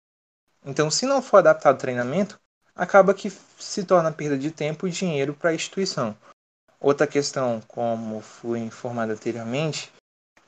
Então, 0.65 0.89
se 0.89 1.05
não 1.05 1.21
for 1.21 1.39
adaptado 1.39 1.75
o 1.75 1.81
treinamento, 1.81 2.39
acaba 2.75 3.15
que 3.15 3.31
se 3.59 3.85
torna 3.85 4.13
perda 4.13 4.39
de 4.39 4.51
tempo 4.51 4.87
e 4.87 4.91
dinheiro 4.91 5.35
para 5.35 5.51
a 5.51 5.55
instituição. 5.55 6.17
Outra 6.81 7.07
questão, 7.07 7.61
como 7.69 8.21
fui 8.21 8.59
informado 8.59 9.13
anteriormente, 9.13 9.93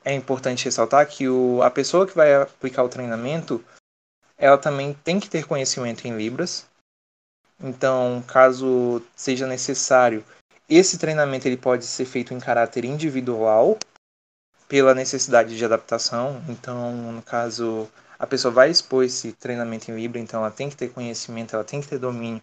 é 0.03 0.13
importante 0.13 0.65
ressaltar 0.65 1.07
que 1.07 1.29
o, 1.29 1.61
a 1.61 1.69
pessoa 1.69 2.07
que 2.07 2.15
vai 2.15 2.33
aplicar 2.35 2.83
o 2.83 2.89
treinamento, 2.89 3.63
ela 4.37 4.57
também 4.57 4.93
tem 5.03 5.19
que 5.19 5.29
ter 5.29 5.45
conhecimento 5.45 6.05
em 6.07 6.17
Libras. 6.17 6.65
Então, 7.59 8.23
caso 8.27 9.01
seja 9.15 9.47
necessário, 9.47 10.25
esse 10.67 10.97
treinamento 10.97 11.47
ele 11.47 11.55
pode 11.55 11.85
ser 11.85 12.05
feito 12.05 12.33
em 12.33 12.39
caráter 12.39 12.83
individual, 12.83 13.77
pela 14.67 14.95
necessidade 14.95 15.55
de 15.55 15.63
adaptação. 15.63 16.43
Então, 16.49 16.91
no 17.11 17.21
caso, 17.21 17.87
a 18.23 18.25
pessoa 18.25 18.53
vai 18.53 18.69
expor 18.69 19.03
esse 19.03 19.33
treinamento 19.33 19.91
em 19.91 19.95
Libra, 19.97 20.17
então 20.17 20.39
ela 20.39 20.49
tem 20.49 20.69
que 20.69 20.77
ter 20.77 20.93
conhecimento, 20.93 21.53
ela 21.53 21.65
tem 21.65 21.81
que 21.81 21.89
ter 21.89 21.99
domínio 21.99 22.41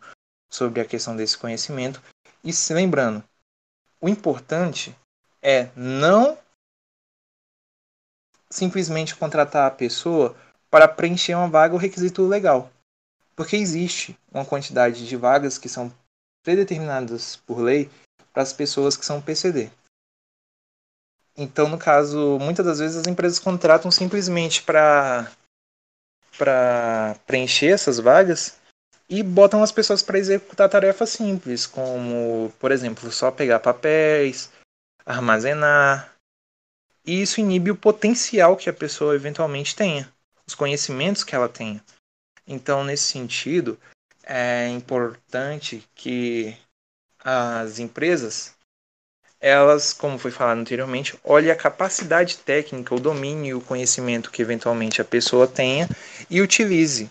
sobre 0.50 0.78
a 0.78 0.84
questão 0.84 1.16
desse 1.16 1.38
conhecimento. 1.38 2.02
E 2.44 2.52
se 2.52 2.74
lembrando, 2.74 3.24
o 3.98 4.06
importante 4.06 4.94
é 5.40 5.70
não 5.74 6.36
simplesmente 8.50 9.16
contratar 9.16 9.66
a 9.66 9.74
pessoa 9.74 10.36
para 10.70 10.86
preencher 10.86 11.34
uma 11.34 11.48
vaga 11.48 11.72
ou 11.72 11.80
requisito 11.80 12.26
legal. 12.26 12.70
Porque 13.34 13.56
existe 13.56 14.18
uma 14.30 14.44
quantidade 14.44 15.08
de 15.08 15.16
vagas 15.16 15.56
que 15.56 15.68
são 15.68 15.90
predeterminadas 16.42 17.36
por 17.36 17.58
lei 17.58 17.90
para 18.34 18.42
as 18.42 18.52
pessoas 18.52 18.98
que 18.98 19.06
são 19.06 19.22
PCD. 19.22 19.70
Então, 21.34 21.70
no 21.70 21.78
caso, 21.78 22.38
muitas 22.38 22.66
das 22.66 22.80
vezes 22.80 22.98
as 22.98 23.06
empresas 23.06 23.38
contratam 23.38 23.90
simplesmente 23.90 24.62
para 24.62 25.32
para 26.40 27.16
preencher 27.26 27.66
essas 27.66 27.98
vagas 28.00 28.58
e 29.10 29.22
botam 29.22 29.62
as 29.62 29.70
pessoas 29.70 30.00
para 30.00 30.18
executar 30.18 30.70
tarefas 30.70 31.10
simples, 31.10 31.66
como, 31.66 32.50
por 32.58 32.72
exemplo, 32.72 33.12
só 33.12 33.30
pegar 33.30 33.60
papéis, 33.60 34.50
armazenar. 35.04 36.14
E 37.04 37.20
isso 37.20 37.40
inibe 37.40 37.70
o 37.70 37.76
potencial 37.76 38.56
que 38.56 38.70
a 38.70 38.72
pessoa 38.72 39.14
eventualmente 39.14 39.76
tenha, 39.76 40.10
os 40.46 40.54
conhecimentos 40.54 41.22
que 41.22 41.34
ela 41.34 41.48
tenha. 41.48 41.84
Então, 42.46 42.84
nesse 42.84 43.04
sentido, 43.04 43.78
é 44.22 44.66
importante 44.68 45.86
que 45.94 46.56
as 47.22 47.78
empresas 47.78 48.54
elas, 49.40 49.92
como 49.92 50.18
foi 50.18 50.30
falado 50.30 50.58
anteriormente, 50.58 51.18
olhem 51.24 51.50
a 51.50 51.56
capacidade 51.56 52.36
técnica, 52.38 52.94
o 52.94 53.00
domínio 53.00 53.46
e 53.46 53.54
o 53.54 53.60
conhecimento 53.60 54.30
que 54.30 54.42
eventualmente 54.42 55.00
a 55.00 55.04
pessoa 55.04 55.46
tenha 55.46 55.88
e 56.28 56.42
utilize 56.42 57.10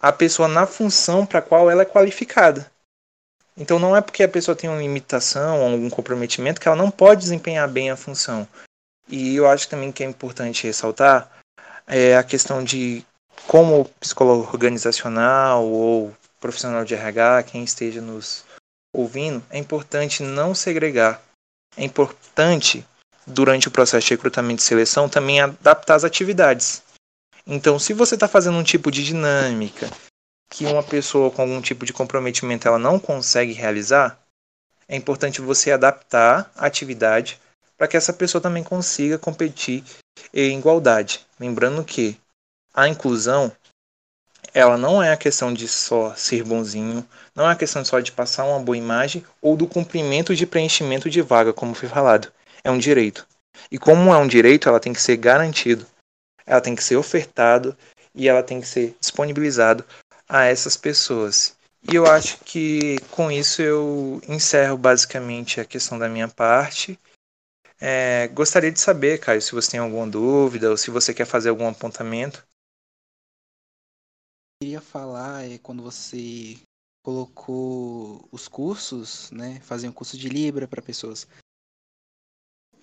a 0.00 0.12
pessoa 0.12 0.46
na 0.46 0.66
função 0.66 1.24
para 1.24 1.38
a 1.38 1.42
qual 1.42 1.70
ela 1.70 1.82
é 1.82 1.86
qualificada. 1.86 2.70
Então 3.56 3.78
não 3.78 3.96
é 3.96 4.02
porque 4.02 4.22
a 4.22 4.28
pessoa 4.28 4.54
tem 4.54 4.68
uma 4.68 4.80
limitação 4.80 5.60
ou 5.60 5.72
algum 5.72 5.88
comprometimento 5.88 6.60
que 6.60 6.68
ela 6.68 6.76
não 6.76 6.90
pode 6.90 7.22
desempenhar 7.22 7.68
bem 7.68 7.90
a 7.90 7.96
função. 7.96 8.46
E 9.08 9.36
eu 9.36 9.48
acho 9.48 9.68
também 9.68 9.90
que 9.90 10.02
é 10.02 10.06
importante 10.06 10.66
ressaltar 10.66 11.30
é 11.86 12.16
a 12.16 12.22
questão 12.22 12.62
de 12.62 13.04
como 13.46 13.88
psicólogo 14.00 14.48
organizacional 14.52 15.64
ou 15.64 16.14
profissional 16.40 16.84
de 16.84 16.94
RH, 16.94 17.44
quem 17.44 17.64
esteja 17.64 18.00
nos 18.00 18.44
ouvindo, 18.92 19.42
é 19.50 19.58
importante 19.58 20.22
não 20.22 20.54
segregar 20.54 21.20
é 21.76 21.84
importante, 21.84 22.86
durante 23.26 23.68
o 23.68 23.70
processo 23.70 24.06
de 24.06 24.14
recrutamento 24.14 24.62
e 24.62 24.64
seleção, 24.64 25.08
também 25.08 25.40
adaptar 25.40 25.94
as 25.94 26.04
atividades. 26.04 26.82
Então, 27.46 27.78
se 27.78 27.92
você 27.92 28.14
está 28.14 28.28
fazendo 28.28 28.56
um 28.56 28.62
tipo 28.62 28.90
de 28.90 29.04
dinâmica 29.04 29.90
que 30.50 30.64
uma 30.64 30.82
pessoa 30.82 31.30
com 31.30 31.42
algum 31.42 31.60
tipo 31.60 31.84
de 31.84 31.92
comprometimento 31.92 32.68
ela 32.68 32.78
não 32.78 32.98
consegue 32.98 33.52
realizar, 33.52 34.18
é 34.88 34.96
importante 34.96 35.40
você 35.40 35.72
adaptar 35.72 36.50
a 36.54 36.66
atividade 36.66 37.40
para 37.76 37.88
que 37.88 37.96
essa 37.96 38.12
pessoa 38.12 38.40
também 38.40 38.62
consiga 38.62 39.18
competir 39.18 39.82
em 40.32 40.58
igualdade. 40.58 41.26
Lembrando 41.40 41.84
que 41.84 42.16
a 42.72 42.88
inclusão 42.88 43.50
ela 44.52 44.76
não 44.76 45.02
é 45.02 45.12
a 45.12 45.16
questão 45.16 45.52
de 45.52 45.66
só 45.66 46.14
ser 46.14 46.44
bonzinho, 46.44 47.06
não 47.34 47.48
é 47.48 47.52
a 47.52 47.56
questão 47.56 47.84
só 47.84 48.00
de 48.00 48.12
passar 48.12 48.44
uma 48.44 48.60
boa 48.60 48.76
imagem 48.76 49.24
ou 49.40 49.56
do 49.56 49.66
cumprimento 49.66 50.34
de 50.34 50.46
preenchimento 50.46 51.08
de 51.08 51.22
vaga, 51.22 51.52
como 51.52 51.74
foi 51.74 51.88
falado. 51.88 52.32
É 52.62 52.70
um 52.70 52.78
direito. 52.78 53.26
E 53.70 53.78
como 53.78 54.12
é 54.12 54.18
um 54.18 54.26
direito, 54.26 54.68
ela 54.68 54.80
tem 54.80 54.92
que 54.92 55.00
ser 55.00 55.16
garantido, 55.16 55.86
ela 56.46 56.60
tem 56.60 56.74
que 56.74 56.84
ser 56.84 56.96
ofertado 56.96 57.76
e 58.14 58.28
ela 58.28 58.42
tem 58.42 58.60
que 58.60 58.66
ser 58.66 58.96
disponibilizado 59.00 59.84
a 60.28 60.44
essas 60.44 60.76
pessoas. 60.76 61.56
E 61.90 61.94
eu 61.94 62.06
acho 62.06 62.38
que 62.44 62.98
com 63.10 63.30
isso 63.30 63.60
eu 63.60 64.20
encerro 64.26 64.78
basicamente 64.78 65.60
a 65.60 65.64
questão 65.64 65.98
da 65.98 66.08
minha 66.08 66.28
parte. 66.28 66.98
É, 67.80 68.28
gostaria 68.28 68.72
de 68.72 68.80
saber, 68.80 69.18
Caio, 69.18 69.42
se 69.42 69.52
você 69.52 69.72
tem 69.72 69.80
alguma 69.80 70.06
dúvida 70.06 70.70
ou 70.70 70.76
se 70.76 70.90
você 70.90 71.12
quer 71.12 71.26
fazer 71.26 71.50
algum 71.50 71.68
apontamento 71.68 72.42
queria 74.60 74.80
falar 74.80 75.44
é 75.44 75.58
quando 75.58 75.82
você 75.82 76.58
colocou 77.04 78.26
os 78.32 78.48
cursos, 78.48 79.30
né? 79.30 79.60
Fazer 79.60 79.88
um 79.88 79.92
curso 79.92 80.16
de 80.16 80.28
Libra 80.28 80.66
para 80.66 80.80
pessoas 80.80 81.26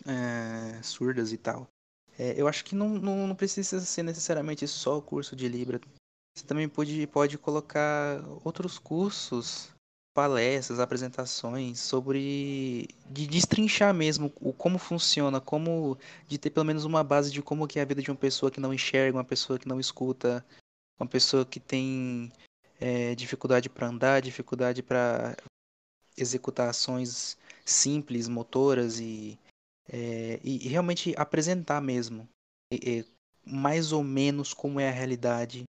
é, 0.05 0.81
surdas 0.83 1.31
e 1.33 1.37
tal. 1.37 1.67
É, 2.17 2.39
eu 2.39 2.47
acho 2.47 2.63
que 2.63 2.75
não, 2.75 2.89
não, 2.89 3.27
não, 3.27 3.35
precisa 3.35 3.79
ser 3.79 4.03
necessariamente 4.03 4.67
só 4.67 4.97
o 4.97 5.01
curso 5.01 5.35
de 5.35 5.47
Libra. 5.47 5.81
Você 6.37 6.45
também 6.45 6.69
pode, 6.69 7.07
pode 7.07 7.37
colocar 7.37 8.21
outros 8.43 8.77
cursos, 8.77 9.71
palestras, 10.13 10.79
apresentações 10.79 11.79
sobre 11.79 12.87
de 13.09 13.27
destrinchar 13.27 13.93
mesmo 13.93 14.31
o 14.39 14.53
como 14.53 14.77
funciona, 14.77 15.41
como 15.41 15.97
de 16.27 16.37
ter 16.37 16.49
pelo 16.49 16.65
menos 16.65 16.85
uma 16.85 17.03
base 17.03 17.31
de 17.31 17.41
como 17.41 17.67
que 17.67 17.79
é 17.79 17.81
a 17.81 17.85
vida 17.85 18.01
de 18.01 18.11
uma 18.11 18.17
pessoa 18.17 18.51
que 18.51 18.59
não 18.59 18.73
enxerga, 18.73 19.17
uma 19.17 19.23
pessoa 19.23 19.57
que 19.57 19.67
não 19.67 19.79
escuta, 19.79 20.45
uma 21.01 21.07
pessoa 21.07 21.43
que 21.43 21.59
tem 21.59 22.31
é, 22.79 23.15
dificuldade 23.15 23.69
para 23.69 23.87
andar, 23.87 24.21
dificuldade 24.21 24.83
para 24.83 25.35
executar 26.15 26.69
ações 26.69 27.37
simples, 27.65 28.27
motoras 28.27 28.99
e, 28.99 29.37
é, 29.89 30.39
e, 30.43 30.67
realmente 30.67 31.13
apresentar 31.17 31.81
mesmo 31.81 32.27
é, 32.71 33.03
mais 33.43 33.91
ou 33.91 34.03
menos 34.03 34.53
como 34.53 34.79
é 34.79 34.89
a 34.89 34.91
realidade 34.91 35.63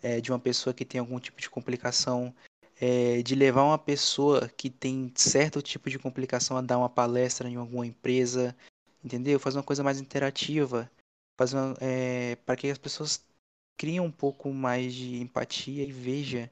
é, 0.00 0.20
de 0.20 0.30
uma 0.30 0.38
pessoa 0.38 0.72
que 0.72 0.84
tem 0.84 1.00
algum 1.00 1.18
tipo 1.18 1.40
de 1.40 1.50
complicação, 1.50 2.32
é, 2.80 3.20
de 3.22 3.34
levar 3.34 3.64
uma 3.64 3.78
pessoa 3.78 4.48
que 4.48 4.70
tem 4.70 5.12
certo 5.16 5.60
tipo 5.60 5.90
de 5.90 5.98
complicação 5.98 6.56
a 6.56 6.60
dar 6.60 6.78
uma 6.78 6.88
palestra 6.88 7.48
em 7.48 7.56
alguma 7.56 7.84
empresa, 7.84 8.54
entendeu? 9.04 9.40
Fazer 9.40 9.58
uma 9.58 9.64
coisa 9.64 9.82
mais 9.82 10.00
interativa, 10.00 10.88
fazer 11.36 11.56
é, 11.80 12.36
para 12.46 12.56
que 12.56 12.70
as 12.70 12.78
pessoas 12.78 13.27
cria 13.78 14.02
um 14.02 14.10
pouco 14.10 14.52
mais 14.52 14.92
de 14.92 15.22
empatia 15.22 15.84
e 15.84 15.92
veja 15.92 16.50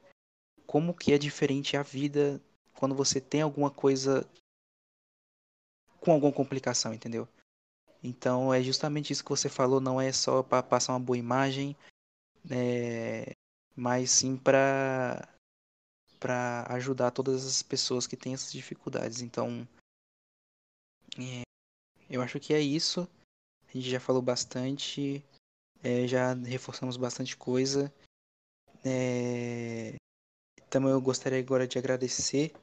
como 0.65 0.93
que 0.93 1.11
é 1.11 1.17
diferente 1.17 1.75
a 1.75 1.83
vida 1.83 2.41
quando 2.73 2.95
você 2.95 3.19
tem 3.19 3.41
alguma 3.41 3.69
coisa 3.69 4.27
com 5.99 6.13
alguma 6.13 6.31
complicação, 6.31 6.93
entendeu? 6.93 7.27
Então 8.01 8.53
é 8.53 8.63
justamente 8.63 9.11
isso 9.11 9.23
que 9.23 9.29
você 9.29 9.49
falou, 9.49 9.81
não 9.81 9.99
é 9.99 10.11
só 10.11 10.41
para 10.41 10.63
passar 10.63 10.93
uma 10.93 10.99
boa 10.99 11.17
imagem, 11.17 11.75
é, 12.49 13.33
mas 13.75 14.09
sim 14.09 14.37
para 14.37 15.27
para 16.19 16.65
ajudar 16.73 17.11
todas 17.11 17.45
as 17.45 17.61
pessoas 17.61 18.07
que 18.07 18.17
têm 18.17 18.33
essas 18.33 18.51
dificuldades. 18.51 19.21
Então 19.21 19.67
é, 21.19 21.43
eu 22.09 22.21
acho 22.21 22.39
que 22.39 22.53
é 22.53 22.61
isso. 22.61 23.07
A 23.67 23.71
gente 23.73 23.89
já 23.89 23.99
falou 23.99 24.21
bastante. 24.21 25.23
É, 25.83 26.07
já 26.07 26.33
reforçamos 26.33 26.97
bastante 26.97 27.35
coisa. 27.37 27.93
É, 28.83 29.95
também 30.69 30.91
eu 30.91 31.01
gostaria 31.01 31.39
agora 31.39 31.67
de 31.67 31.77
agradecer 31.77 32.53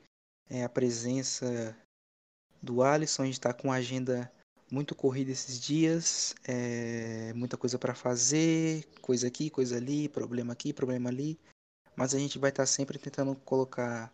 é, 0.48 0.64
a 0.64 0.68
presença 0.68 1.76
do 2.62 2.82
Alisson. 2.82 3.22
A 3.22 3.26
gente 3.26 3.34
está 3.34 3.52
com 3.52 3.68
uma 3.68 3.76
agenda 3.76 4.30
muito 4.70 4.94
corrida 4.94 5.30
esses 5.30 5.60
dias, 5.60 6.34
é, 6.44 7.32
muita 7.34 7.56
coisa 7.56 7.78
para 7.78 7.94
fazer, 7.94 8.84
coisa 9.00 9.28
aqui, 9.28 9.50
coisa 9.50 9.76
ali, 9.76 10.08
problema 10.08 10.52
aqui, 10.52 10.72
problema 10.72 11.08
ali. 11.08 11.38
Mas 11.96 12.14
a 12.14 12.18
gente 12.18 12.38
vai 12.38 12.50
estar 12.50 12.64
tá 12.64 12.66
sempre 12.66 12.98
tentando 12.98 13.36
colocar 13.36 14.12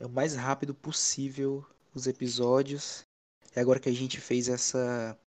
o 0.00 0.08
mais 0.08 0.34
rápido 0.34 0.74
possível 0.74 1.64
os 1.94 2.06
episódios. 2.06 3.06
E 3.54 3.60
agora 3.60 3.80
que 3.80 3.88
a 3.88 3.92
gente 3.92 4.20
fez 4.20 4.48
essa. 4.48 5.18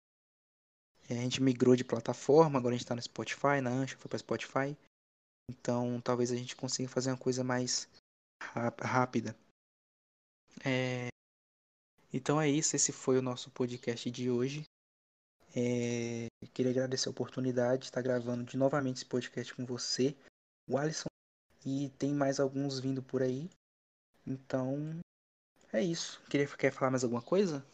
A 1.09 1.13
gente 1.13 1.41
migrou 1.41 1.75
de 1.75 1.85
plataforma, 1.85 2.59
agora 2.59 2.73
a 2.73 2.77
gente 2.77 2.83
está 2.83 2.95
no 2.95 3.01
Spotify, 3.01 3.61
na 3.61 3.69
Ancha 3.69 3.97
foi 3.97 4.09
para 4.09 4.19
Spotify. 4.19 4.77
Então 5.49 6.01
talvez 6.01 6.31
a 6.31 6.35
gente 6.35 6.55
consiga 6.55 6.89
fazer 6.89 7.11
uma 7.11 7.17
coisa 7.17 7.43
mais 7.43 7.87
rápida. 8.81 9.35
É... 10.65 11.07
Então 12.11 12.41
é 12.41 12.49
isso, 12.49 12.75
esse 12.75 12.91
foi 12.91 13.17
o 13.17 13.21
nosso 13.21 13.49
podcast 13.51 14.09
de 14.11 14.29
hoje. 14.29 14.63
É... 15.55 16.27
Queria 16.53 16.71
agradecer 16.71 17.07
a 17.07 17.11
oportunidade 17.11 17.83
de 17.83 17.85
estar 17.85 18.01
gravando 18.01 18.43
de 18.43 18.57
novamente 18.57 18.97
esse 18.97 19.05
podcast 19.05 19.53
com 19.53 19.65
você, 19.65 20.15
o 20.69 20.77
Alisson, 20.77 21.07
e 21.65 21.89
tem 21.97 22.13
mais 22.13 22.39
alguns 22.39 22.79
vindo 22.79 23.01
por 23.01 23.21
aí. 23.21 23.49
Então 24.25 24.99
é 25.71 25.81
isso. 25.81 26.21
Queria 26.29 26.47
quer 26.57 26.71
falar 26.71 26.91
mais 26.91 27.03
alguma 27.03 27.21
coisa? 27.21 27.65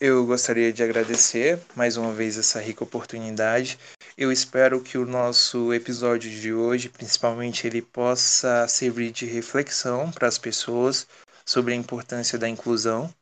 Eu 0.00 0.24
gostaria 0.24 0.72
de 0.72 0.80
agradecer 0.80 1.60
mais 1.74 1.96
uma 1.96 2.12
vez 2.12 2.38
essa 2.38 2.60
rica 2.60 2.84
oportunidade. 2.84 3.76
Eu 4.16 4.30
espero 4.30 4.80
que 4.80 4.96
o 4.96 5.04
nosso 5.04 5.74
episódio 5.74 6.30
de 6.30 6.54
hoje, 6.54 6.88
principalmente, 6.88 7.66
ele 7.66 7.82
possa 7.82 8.68
servir 8.68 9.10
de 9.10 9.26
reflexão 9.26 10.08
para 10.12 10.28
as 10.28 10.38
pessoas 10.38 11.08
sobre 11.44 11.72
a 11.74 11.76
importância 11.76 12.38
da 12.38 12.48
inclusão 12.48 13.12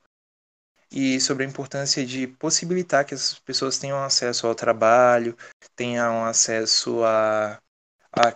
e 0.91 1.19
sobre 1.19 1.45
a 1.45 1.49
importância 1.49 2.05
de 2.05 2.27
possibilitar 2.27 3.07
que 3.07 3.15
as 3.15 3.39
pessoas 3.39 3.79
tenham 3.79 4.05
acesso 4.05 4.47
ao 4.47 4.55
trabalho, 4.55 5.35
tenham 5.75 6.27
acesso 6.27 7.03
à 7.03 7.59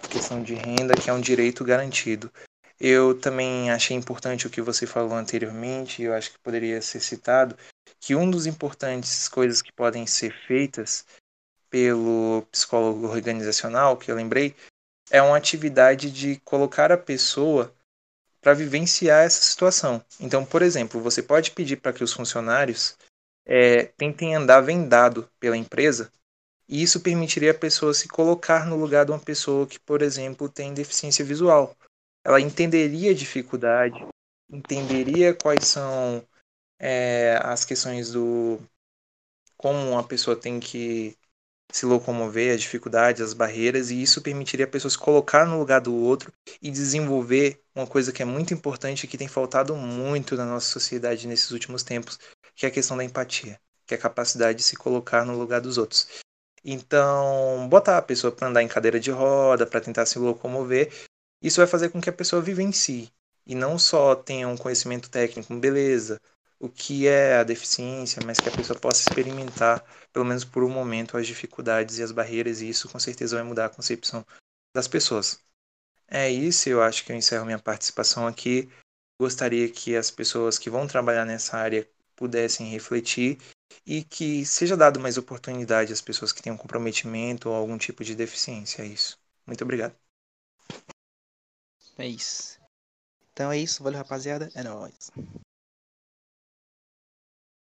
questão 0.09 0.43
de 0.43 0.55
renda, 0.55 0.95
que 0.95 1.11
é 1.11 1.13
um 1.13 1.21
direito 1.21 1.63
garantido. 1.63 2.33
Eu 2.81 3.15
também 3.21 3.71
achei 3.71 3.95
importante 3.95 4.47
o 4.47 4.51
que 4.51 4.63
você 4.63 4.87
falou 4.87 5.13
anteriormente, 5.13 6.03
eu 6.03 6.15
acho 6.15 6.33
que 6.33 6.39
poderia 6.39 6.81
ser 6.81 7.01
citado, 7.01 7.55
que 8.01 8.17
um 8.17 8.31
dos 8.31 8.47
importantes 8.47 9.29
coisas 9.29 9.61
que 9.61 9.71
podem 9.73 10.07
ser 10.07 10.33
feitas 10.47 11.05
pelo 11.69 12.43
psicólogo 12.51 13.07
organizacional, 13.07 13.97
que 13.97 14.11
eu 14.11 14.17
lembrei, 14.17 14.57
é 15.11 15.21
uma 15.21 15.37
atividade 15.37 16.11
de 16.11 16.37
colocar 16.41 16.91
a 16.91 16.99
pessoa 16.99 17.73
para 18.41 18.55
vivenciar 18.55 19.25
essa 19.25 19.43
situação. 19.43 20.03
Então, 20.19 20.45
por 20.45 20.63
exemplo, 20.63 21.01
você 21.01 21.23
pode 21.23 21.51
pedir 21.51 21.77
para 21.77 21.93
que 21.93 22.03
os 22.03 22.13
funcionários 22.13 22.97
é, 23.45 23.85
tentem 23.85 24.35
andar 24.35 24.63
vendado 24.63 25.29
pela 25.39 25.57
empresa, 25.57 26.11
e 26.69 26.83
isso 26.83 27.01
permitiria 27.01 27.51
a 27.51 27.59
pessoa 27.59 27.93
se 27.93 28.09
colocar 28.09 28.65
no 28.65 28.77
lugar 28.77 29.05
de 29.05 29.11
uma 29.11 29.19
pessoa 29.19 29.67
que, 29.67 29.79
por 29.79 30.03
exemplo, 30.03 30.49
tem 30.49 30.73
deficiência 30.73 31.25
visual. 31.25 31.77
Ela 32.25 32.41
entenderia 32.41 33.11
a 33.11 33.15
dificuldade, 33.15 34.07
entenderia 34.49 35.35
quais 35.35 35.67
são 35.67 36.25
é, 36.81 37.39
as 37.45 37.65
questões 37.65 38.11
do 38.11 38.59
como 39.57 39.91
uma 39.91 40.03
pessoa 40.03 40.35
tem 40.35 40.59
que 40.59 41.17
se 41.71 41.87
locomover, 41.87 42.55
as 42.55 42.63
dificuldades, 42.63 43.23
as 43.23 43.35
barreiras, 43.35 43.91
e 43.91 44.03
isso 44.03 44.23
permitiria 44.23 44.65
a 44.65 44.69
pessoa 44.69 44.91
se 44.91 44.99
colocar 44.99 45.47
no 45.47 45.59
lugar 45.59 45.81
do 45.81 45.95
outro 45.95 46.33
e 46.61 46.71
desenvolver 46.71 47.63
uma 47.75 47.87
coisa 47.87 48.13
que 48.13 48.23
é 48.23 48.25
muito 48.25 48.55
importante 48.55 49.05
e 49.05 49.07
que 49.07 49.19
tem 49.19 49.29
faltado 49.29 49.77
muito 49.77 50.35
na 50.37 50.47
nossa 50.47 50.67
sociedade 50.67 51.29
nesses 51.29 51.51
últimos 51.51 51.83
tempos, 51.83 52.19
que 52.57 52.67
é 52.67 52.69
a 52.69 52.73
questão 52.73 52.97
da 52.97 53.05
empatia, 53.05 53.61
que 53.87 53.95
é 53.95 53.99
a 53.99 54.01
capacidade 54.01 54.59
de 54.59 54.65
se 54.65 54.77
colocar 54.77 55.25
no 55.25 55.39
lugar 55.39 55.61
dos 55.61 55.79
outros. 55.79 56.09
Então, 56.65 57.69
botar 57.69 57.99
a 57.99 58.03
pessoa 58.03 58.33
para 58.33 58.49
andar 58.49 58.63
em 58.63 58.69
cadeira 58.69 58.99
de 58.99 59.11
roda, 59.11 59.67
para 59.67 59.81
tentar 59.81 60.07
se 60.07 60.19
locomover, 60.19 60.93
isso 61.43 61.61
vai 61.61 61.67
fazer 61.67 61.91
com 61.91 62.01
que 62.01 62.11
a 62.11 62.13
pessoa 62.13 62.43
vivencie 62.43 63.11
e 63.47 63.55
não 63.55 63.79
só 63.79 64.15
tenha 64.15 64.49
um 64.49 64.57
conhecimento 64.57 65.11
técnico, 65.11 65.55
beleza, 65.57 66.21
o 66.61 66.69
que 66.69 67.09
é 67.09 67.37
a 67.39 67.45
deficiência, 67.45 68.23
mas 68.23 68.39
que 68.39 68.49
a 68.49 68.53
pessoa 68.53 68.79
possa 68.79 69.01
experimentar, 69.01 69.83
pelo 70.13 70.27
menos 70.27 70.45
por 70.45 70.63
um 70.63 70.69
momento, 70.69 71.17
as 71.17 71.27
dificuldades 71.27 71.99
e 71.99 72.03
as 72.03 72.13
barreiras, 72.13 72.61
e 72.61 72.69
isso 72.69 72.89
com 72.89 72.99
certeza 73.01 73.37
vai 73.37 73.45
mudar 73.45 73.67
a 73.67 73.71
concepção 73.71 74.25
das 74.75 74.87
pessoas. 74.87 75.43
É 76.09 76.31
isso, 76.31 76.69
eu 76.69 76.83
acho 76.83 77.05
que 77.05 77.13
eu 77.13 77.17
encerro 77.17 77.47
minha 77.47 77.59
participação 77.59 78.27
aqui. 78.27 78.71
Gostaria 79.21 79.69
que 79.71 79.97
as 79.97 80.11
pessoas 80.11 80.59
que 80.59 80.71
vão 80.71 80.87
trabalhar 80.87 81.25
nessa 81.25 81.57
área 81.57 81.89
pudessem 82.17 82.71
refletir 82.71 83.39
e 83.87 84.05
que 84.05 84.45
seja 84.45 84.77
dado 84.77 85.01
mais 85.01 85.17
oportunidade 85.17 85.93
às 85.93 86.01
pessoas 86.01 86.33
que 86.33 86.43
tenham 86.43 86.57
comprometimento 86.57 87.49
ou 87.49 87.55
algum 87.55 87.79
tipo 87.79 88.05
de 88.05 88.15
deficiência. 88.15 88.83
É 88.83 88.87
isso. 88.87 89.19
Muito 89.47 89.63
obrigado. 89.65 89.95
É 91.97 92.07
isso. 92.07 92.59
Então 93.33 93.53
é 93.53 93.59
isso. 93.59 93.83
Valeu, 93.83 93.99
rapaziada. 93.99 94.51
É 94.55 94.63
nóis. 94.63 95.11